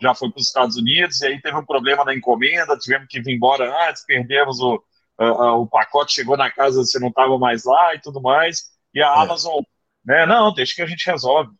[0.00, 3.20] já foi para os Estados Unidos e aí teve um problema na encomenda, tivemos que
[3.20, 4.82] vir embora antes, perdemos o,
[5.20, 9.02] uh, o pacote chegou na casa, você não estava mais lá e tudo mais, e
[9.02, 9.22] a é.
[9.22, 9.62] Amazon,
[10.04, 11.50] né, não, deixa que a gente resolve.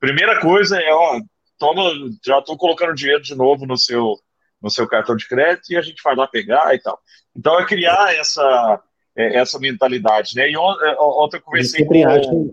[0.00, 1.20] Primeira coisa é, ó,
[1.58, 1.82] toma,
[2.24, 4.16] já estou colocando dinheiro de novo no seu,
[4.60, 6.98] no seu cartão de crédito e a gente vai lá pegar e tal.
[7.36, 8.82] Então é criar essa,
[9.16, 10.50] é, essa mentalidade, né?
[10.50, 12.08] E é, ontem eu conversei eles sempre com...
[12.08, 12.52] Acham,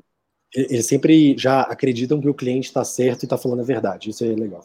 [0.54, 4.24] eles sempre já acreditam que o cliente está certo e está falando a verdade, isso
[4.24, 4.64] é legal.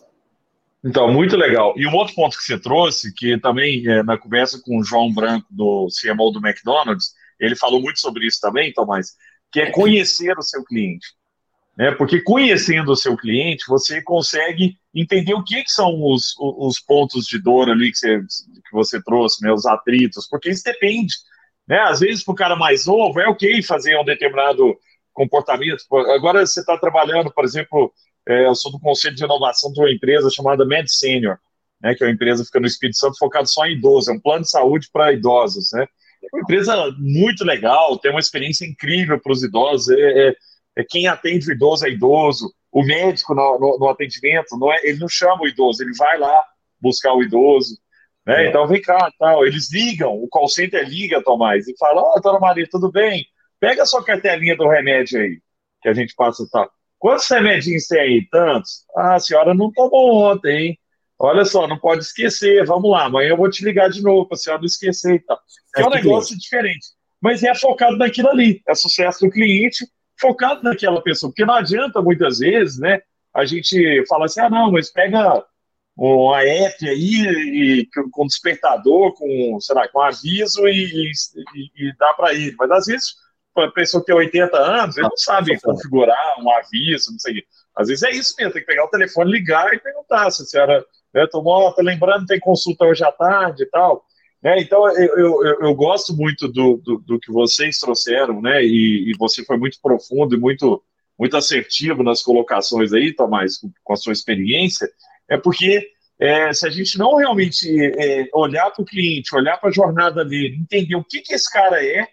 [0.84, 1.74] Então, muito legal.
[1.76, 5.12] E um outro ponto que você trouxe, que também é, na conversa com o João
[5.12, 9.14] Branco, do CMO do McDonald's, ele falou muito sobre isso também, Tomás,
[9.52, 11.06] que é conhecer o seu cliente.
[11.76, 11.90] Né?
[11.92, 17.26] Porque conhecendo o seu cliente, você consegue entender o que, que são os, os pontos
[17.26, 19.52] de dor ali que você, que você trouxe, né?
[19.52, 21.14] os atritos, porque isso depende.
[21.68, 21.78] Né?
[21.78, 24.76] Às vezes, para o cara mais novo, é ok fazer um determinado
[25.12, 25.84] comportamento.
[26.14, 27.92] Agora, você está trabalhando, por exemplo,
[28.30, 31.38] é, eu sou do conselho de inovação de uma empresa chamada Med Senior,
[31.80, 34.12] né, que é uma empresa que fica no Espírito Santo focada só em idosos, é
[34.12, 35.70] um plano de saúde para idosos.
[35.72, 35.86] Né?
[36.22, 39.88] É uma empresa muito legal, tem uma experiência incrível para os idosos.
[39.96, 40.34] É, é,
[40.76, 44.78] é, quem atende o idoso é idoso, o médico no, no, no, atendimento, não é,
[44.84, 46.44] ele não chama o idoso, ele vai lá
[46.80, 47.76] buscar o idoso.
[48.26, 48.46] Né?
[48.46, 48.48] É.
[48.48, 49.44] Então, vem cá, tal.
[49.44, 53.26] eles ligam, o call center liga, Tomás, e fala: Ó, oh, dona Maria, tudo bem?
[53.60, 55.38] pega a sua cartelinha do remédio aí,
[55.82, 56.48] que a gente passa.
[56.50, 56.68] Tá.
[57.00, 58.28] Quantos remedinhos tem aí?
[58.30, 58.84] Tantos?
[58.94, 60.78] Ah, a senhora não tomou ontem, hein?
[61.18, 62.64] Olha só, não pode esquecer.
[62.66, 65.18] Vamos lá, amanhã eu vou te ligar de novo para a senhora não esquecer e
[65.20, 65.40] tal.
[65.76, 66.88] É, é um negócio diferente.
[67.20, 68.62] Mas é focado naquilo ali.
[68.68, 69.86] É sucesso do cliente,
[70.20, 71.30] focado naquela pessoa.
[71.30, 73.00] Porque não adianta muitas vezes, né?
[73.34, 75.42] A gente fala assim, ah, não, mas pega
[75.96, 81.10] uma app aí e, com despertador, com, sei lá, com aviso e,
[81.54, 82.54] e, e dá para ir.
[82.58, 83.14] Mas às vezes
[83.56, 87.42] a pessoa que tem 80 anos, ele não sabe configurar um aviso, não sei.
[87.74, 90.44] Às vezes é isso mesmo, tem que pegar o telefone, ligar e perguntar se a
[90.44, 90.84] senhora
[91.14, 94.04] né, tomou, tá lembrando, tem consulta hoje à tarde e tal.
[94.42, 99.10] Né, então, eu, eu, eu gosto muito do, do, do, que vocês trouxeram, né, e,
[99.10, 100.82] e, você foi muito profundo e muito,
[101.18, 104.88] muito assertivo nas colocações aí, Tomás, com, com a sua experiência,
[105.28, 105.86] é porque
[106.18, 110.24] é, se a gente não realmente é, olhar para o cliente, olhar para a jornada
[110.24, 112.06] dele, entender o que, que esse cara é,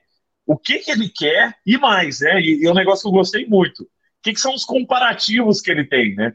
[0.47, 2.39] o que, que ele quer e mais, né?
[2.39, 3.83] E, e é um negócio que eu gostei muito.
[3.83, 3.87] O
[4.23, 6.33] que, que são os comparativos que ele tem, né?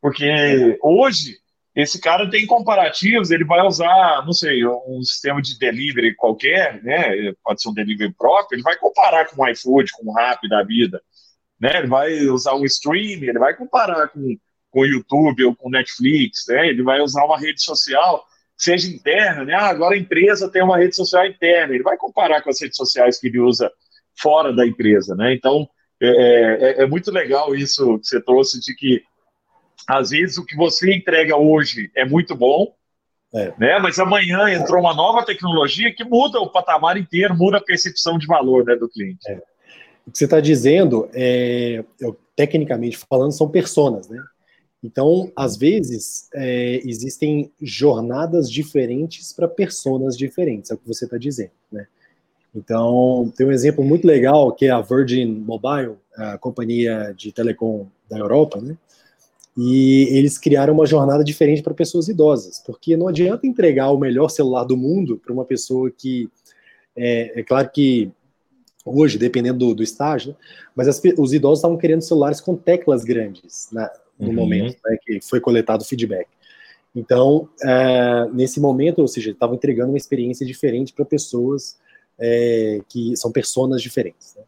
[0.00, 1.36] Porque hoje
[1.76, 7.32] esse cara tem comparativos, ele vai usar, não sei, um sistema de delivery qualquer, né?
[7.44, 10.62] Pode ser um delivery próprio, ele vai comparar com o iFood, com o Rap da
[10.64, 11.00] vida,
[11.60, 11.78] né?
[11.78, 14.36] Ele vai usar um stream, ele vai comparar com,
[14.70, 16.68] com o YouTube ou com o Netflix, né?
[16.68, 18.24] Ele vai usar uma rede social
[18.60, 19.54] seja interna, né?
[19.54, 22.76] Ah, agora a empresa tem uma rede social interna, ele vai comparar com as redes
[22.76, 23.70] sociais que ele usa
[24.20, 25.32] fora da empresa, né?
[25.32, 25.66] Então,
[26.00, 26.08] é,
[26.78, 29.02] é, é muito legal isso que você trouxe de que
[29.88, 32.74] às vezes o que você entrega hoje é muito bom,
[33.34, 33.52] é.
[33.58, 33.78] né?
[33.78, 38.26] Mas amanhã entrou uma nova tecnologia que muda o patamar inteiro, muda a percepção de
[38.26, 39.26] valor né, do cliente.
[39.26, 39.40] É.
[40.06, 44.22] O que você está dizendo, é, eu, tecnicamente falando, são personas, né?
[44.82, 51.18] Então, às vezes, é, existem jornadas diferentes para personas diferentes, é o que você está
[51.18, 51.86] dizendo, né?
[52.54, 57.86] Então, tem um exemplo muito legal que é a Virgin Mobile, a companhia de telecom
[58.08, 58.76] da Europa, né?
[59.56, 64.28] E eles criaram uma jornada diferente para pessoas idosas, porque não adianta entregar o melhor
[64.28, 66.28] celular do mundo para uma pessoa que.
[66.96, 68.10] É, é, claro que
[68.84, 70.36] hoje, dependendo do, do estágio, né?
[70.74, 73.88] mas as, os idosos estavam querendo celulares com teclas grandes, né?
[74.20, 74.34] No uhum.
[74.34, 76.28] momento né, que foi coletado o feedback.
[76.94, 81.78] Então, é, nesse momento, ou seja, estavam entregando uma experiência diferente para pessoas
[82.18, 84.34] é, que são personas diferentes.
[84.36, 84.42] Né?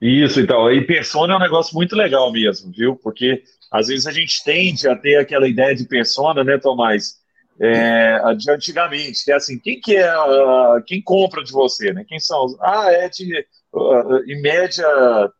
[0.00, 0.70] Isso, então.
[0.70, 2.96] E persona é um negócio muito legal mesmo, viu?
[2.96, 7.22] Porque às vezes a gente tende a ter aquela ideia de persona, né, Tomás?
[7.60, 12.04] É, de antigamente, que é assim, quem que é, uh, quem compra de você, né?
[12.08, 12.56] Quem são?
[12.60, 14.84] Ah, é de, uh, em média,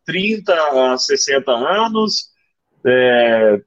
[0.07, 2.32] 30 a 60 anos,
[2.87, 3.61] é,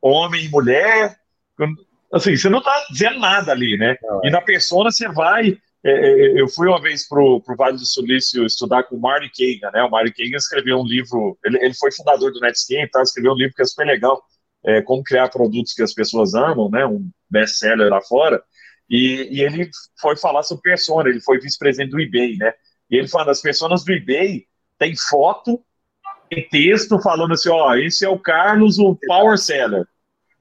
[0.00, 1.16] homem e mulher.
[2.12, 3.96] Assim, você não está dizendo nada ali, né?
[4.02, 4.28] Não, é.
[4.28, 5.58] E na persona você vai.
[5.84, 9.30] É, é eu fui uma vez para o Vale do Silício estudar com o Marty
[9.30, 9.82] Kagan, né?
[9.82, 13.02] O Marty Kagan escreveu um livro, ele, ele foi fundador do Netscape, tá?
[13.02, 14.22] escreveu um livro que é super legal,
[14.64, 16.84] é, como criar produtos que as pessoas amam, né?
[16.86, 18.42] Um best-seller lá fora.
[18.88, 19.70] E, e, ele
[20.00, 22.52] foi falar sobre persona, ele foi vice-presidente do eBay, né?
[22.90, 24.44] E ele fala, as pessoas do eBay
[24.76, 25.64] tem foto
[26.48, 29.86] texto falando assim, ó, esse é o Carlos, o Power Seller.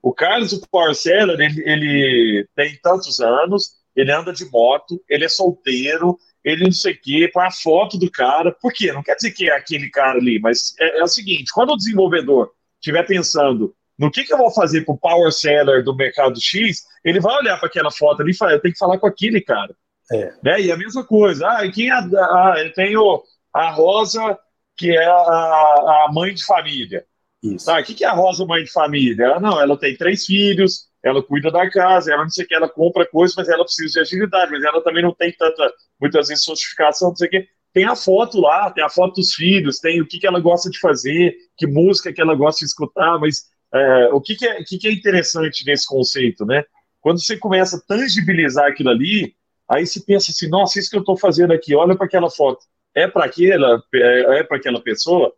[0.01, 5.25] O Carlos, o Power Seller, ele, ele tem tantos anos, ele anda de moto, ele
[5.25, 8.51] é solteiro, ele não sei o quê, põe a foto do cara.
[8.51, 8.91] Por quê?
[8.91, 11.77] Não quer dizer que é aquele cara ali, mas é, é o seguinte, quando o
[11.77, 16.39] desenvolvedor estiver pensando no que, que eu vou fazer para o Power Seller do mercado
[16.39, 19.07] X, ele vai olhar para aquela foto ali e falar, eu tenho que falar com
[19.07, 19.75] aquele cara.
[20.11, 20.33] É.
[20.41, 20.61] Né?
[20.61, 23.21] E a mesma coisa, ah, quem é, ah, eu tenho
[23.53, 24.39] a Rosa
[24.79, 27.05] que é a, a mãe de família.
[27.43, 27.65] Isso.
[27.65, 29.25] Tá, o que, que é a Rosa mãe de família?
[29.25, 32.55] Ela não, ela tem três filhos, ela cuida da casa, ela não sei o que,
[32.55, 35.69] ela compra coisas, mas ela precisa de agilidade, mas ela também não tem tanta,
[35.99, 37.47] muitas vezes, sofisticação, não sei o que.
[37.73, 40.69] Tem a foto lá, tem a foto dos filhos, tem o que, que ela gosta
[40.69, 44.61] de fazer, que música que ela gosta de escutar, mas é, o que, que, é,
[44.61, 46.63] o que, que é interessante nesse conceito, né?
[47.01, 49.35] Quando você começa a tangibilizar aquilo ali,
[49.69, 52.65] aí você pensa assim, nossa, isso que eu estou fazendo aqui, olha para aquela foto
[52.95, 55.33] é para aquela, é, é para aquela pessoa,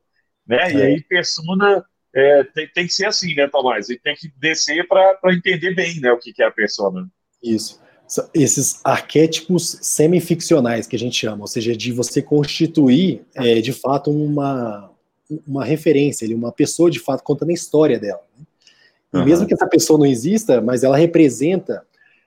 [0.48, 0.72] né?
[0.72, 0.74] É.
[0.74, 3.90] E aí persona é, tem, tem, que ser assim, né, Tomás?
[3.90, 7.08] E tem que descer para entender bem, né, o que, que é a persona.
[7.42, 7.80] Isso.
[8.34, 14.12] Esses arquétipos semificcionais que a gente chama, ou seja, de você constituir é, de fato
[14.12, 14.92] uma,
[15.48, 18.22] uma referência, uma pessoa de fato contando a história dela.
[18.38, 18.46] Né?
[19.14, 19.26] E uhum.
[19.26, 21.86] mesmo que essa pessoa não exista, mas ela representa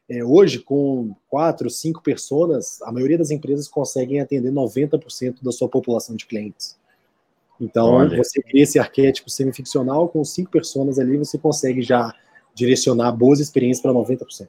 [0.09, 5.69] é, hoje, com quatro, cinco pessoas, a maioria das empresas conseguem atender 90% da sua
[5.69, 6.77] população de clientes.
[7.61, 8.17] Então, Olha.
[8.17, 12.13] você cria esse arquétipo semificcional, com cinco pessoas ali, você consegue já
[12.55, 14.49] direcionar boas experiências para 90%.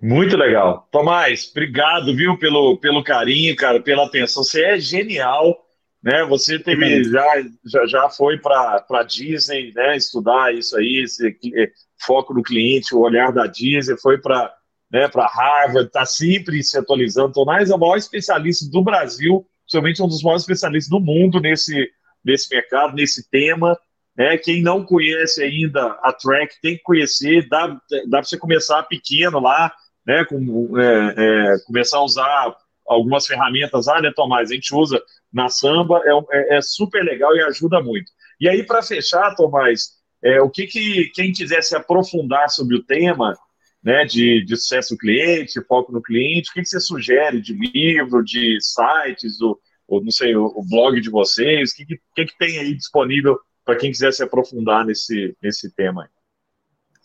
[0.00, 0.88] Muito legal.
[0.90, 4.42] Tomás, obrigado, viu, pelo, pelo carinho, cara, pela atenção.
[4.42, 5.64] Você é genial,
[6.02, 6.24] né?
[6.24, 7.26] Você teve, já,
[7.64, 9.96] já, já foi para Disney, né?
[9.96, 11.70] Estudar isso aí, esse eh,
[12.04, 14.52] foco no cliente, o olhar da Disney, foi para
[14.92, 17.32] né, para Harvard, está sempre se atualizando.
[17.32, 21.90] Tomás é o maior especialista do Brasil, principalmente um dos maiores especialistas do mundo nesse,
[22.22, 23.74] nesse mercado, nesse tema.
[24.14, 24.36] Né?
[24.36, 29.40] Quem não conhece ainda a Track tem que conhecer, dá, dá para você começar pequeno
[29.40, 29.72] lá,
[30.06, 30.26] né?
[30.26, 32.56] Com, é, é, começar a usar
[32.92, 34.50] algumas ferramentas lá, né, Tomás?
[34.50, 35.00] A gente usa
[35.32, 38.10] na samba, é, é, é super legal e ajuda muito.
[38.40, 42.82] E aí, para fechar, Tomás, é, o que, que quem quiser se aprofundar sobre o
[42.82, 43.36] tema,
[43.82, 47.52] né, de, de sucesso do cliente, foco no cliente, o que, que você sugere de
[47.52, 52.24] livro, de sites, o, ou não sei, o, o blog de vocês, o que, que,
[52.26, 56.08] que tem aí disponível para quem quiser se aprofundar nesse, nesse tema?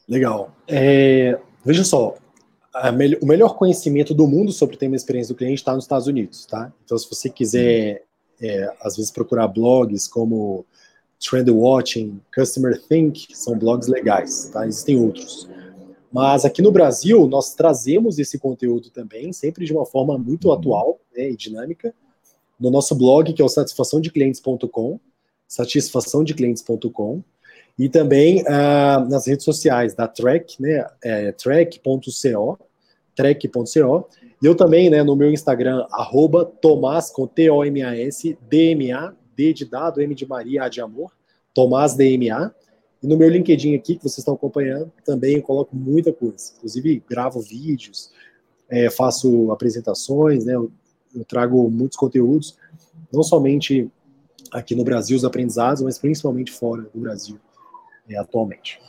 [0.07, 0.55] Legal.
[0.67, 2.15] É, veja só,
[2.91, 6.45] me, o melhor conhecimento do mundo sobre tema experiência do cliente está nos Estados Unidos,
[6.45, 6.71] tá?
[6.83, 8.03] Então, se você quiser,
[8.41, 10.65] é, às vezes, procurar blogs como
[11.19, 14.67] Trend Watching, Customer Think, são blogs legais, tá?
[14.67, 15.49] Existem outros.
[16.11, 20.99] Mas aqui no Brasil, nós trazemos esse conteúdo também, sempre de uma forma muito atual
[21.15, 21.93] né, e dinâmica,
[22.59, 24.99] no nosso blog, que é o satisfaçãodeclientes.com,
[25.47, 27.23] satisfaçãodeclientes.com,
[27.77, 32.57] e também uh, nas redes sociais da Track, né, é, track.co,
[34.41, 40.01] e eu também, né, no meu Instagram, arroba Tomás, com T-O-M-A-S, D-M-A, D de dado,
[40.01, 41.11] M de Maria, A de amor,
[41.53, 42.51] Tomás D-M-A,
[43.01, 46.53] e no meu LinkedIn aqui, que vocês estão acompanhando, também eu coloco muita coisa.
[46.57, 48.11] Inclusive, gravo vídeos,
[48.69, 50.55] é, faço apresentações, né?
[50.55, 50.71] Eu,
[51.15, 52.57] eu, trago muitos conteúdos,
[53.11, 53.89] não somente
[54.51, 57.39] aqui no Brasil, os aprendizados, mas principalmente fora do Brasil,
[58.15, 58.79] atualmente.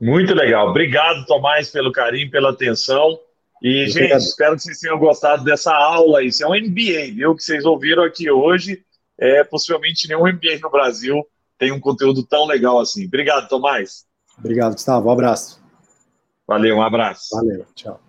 [0.00, 0.68] Muito legal.
[0.68, 3.18] Obrigado, Tomás, pelo carinho, pela atenção.
[3.62, 6.22] E, gente, espero que vocês tenham gostado dessa aula.
[6.22, 7.34] Isso é um MBA, viu?
[7.34, 8.82] Que vocês ouviram aqui hoje.
[9.18, 11.24] É possivelmente nenhum MBA no Brasil
[11.58, 13.06] tem um conteúdo tão legal assim.
[13.06, 14.04] Obrigado, Tomás.
[14.38, 15.08] Obrigado, Gustavo.
[15.08, 15.62] Um abraço.
[16.46, 17.34] Valeu, um abraço.
[17.34, 18.03] Valeu, tchau.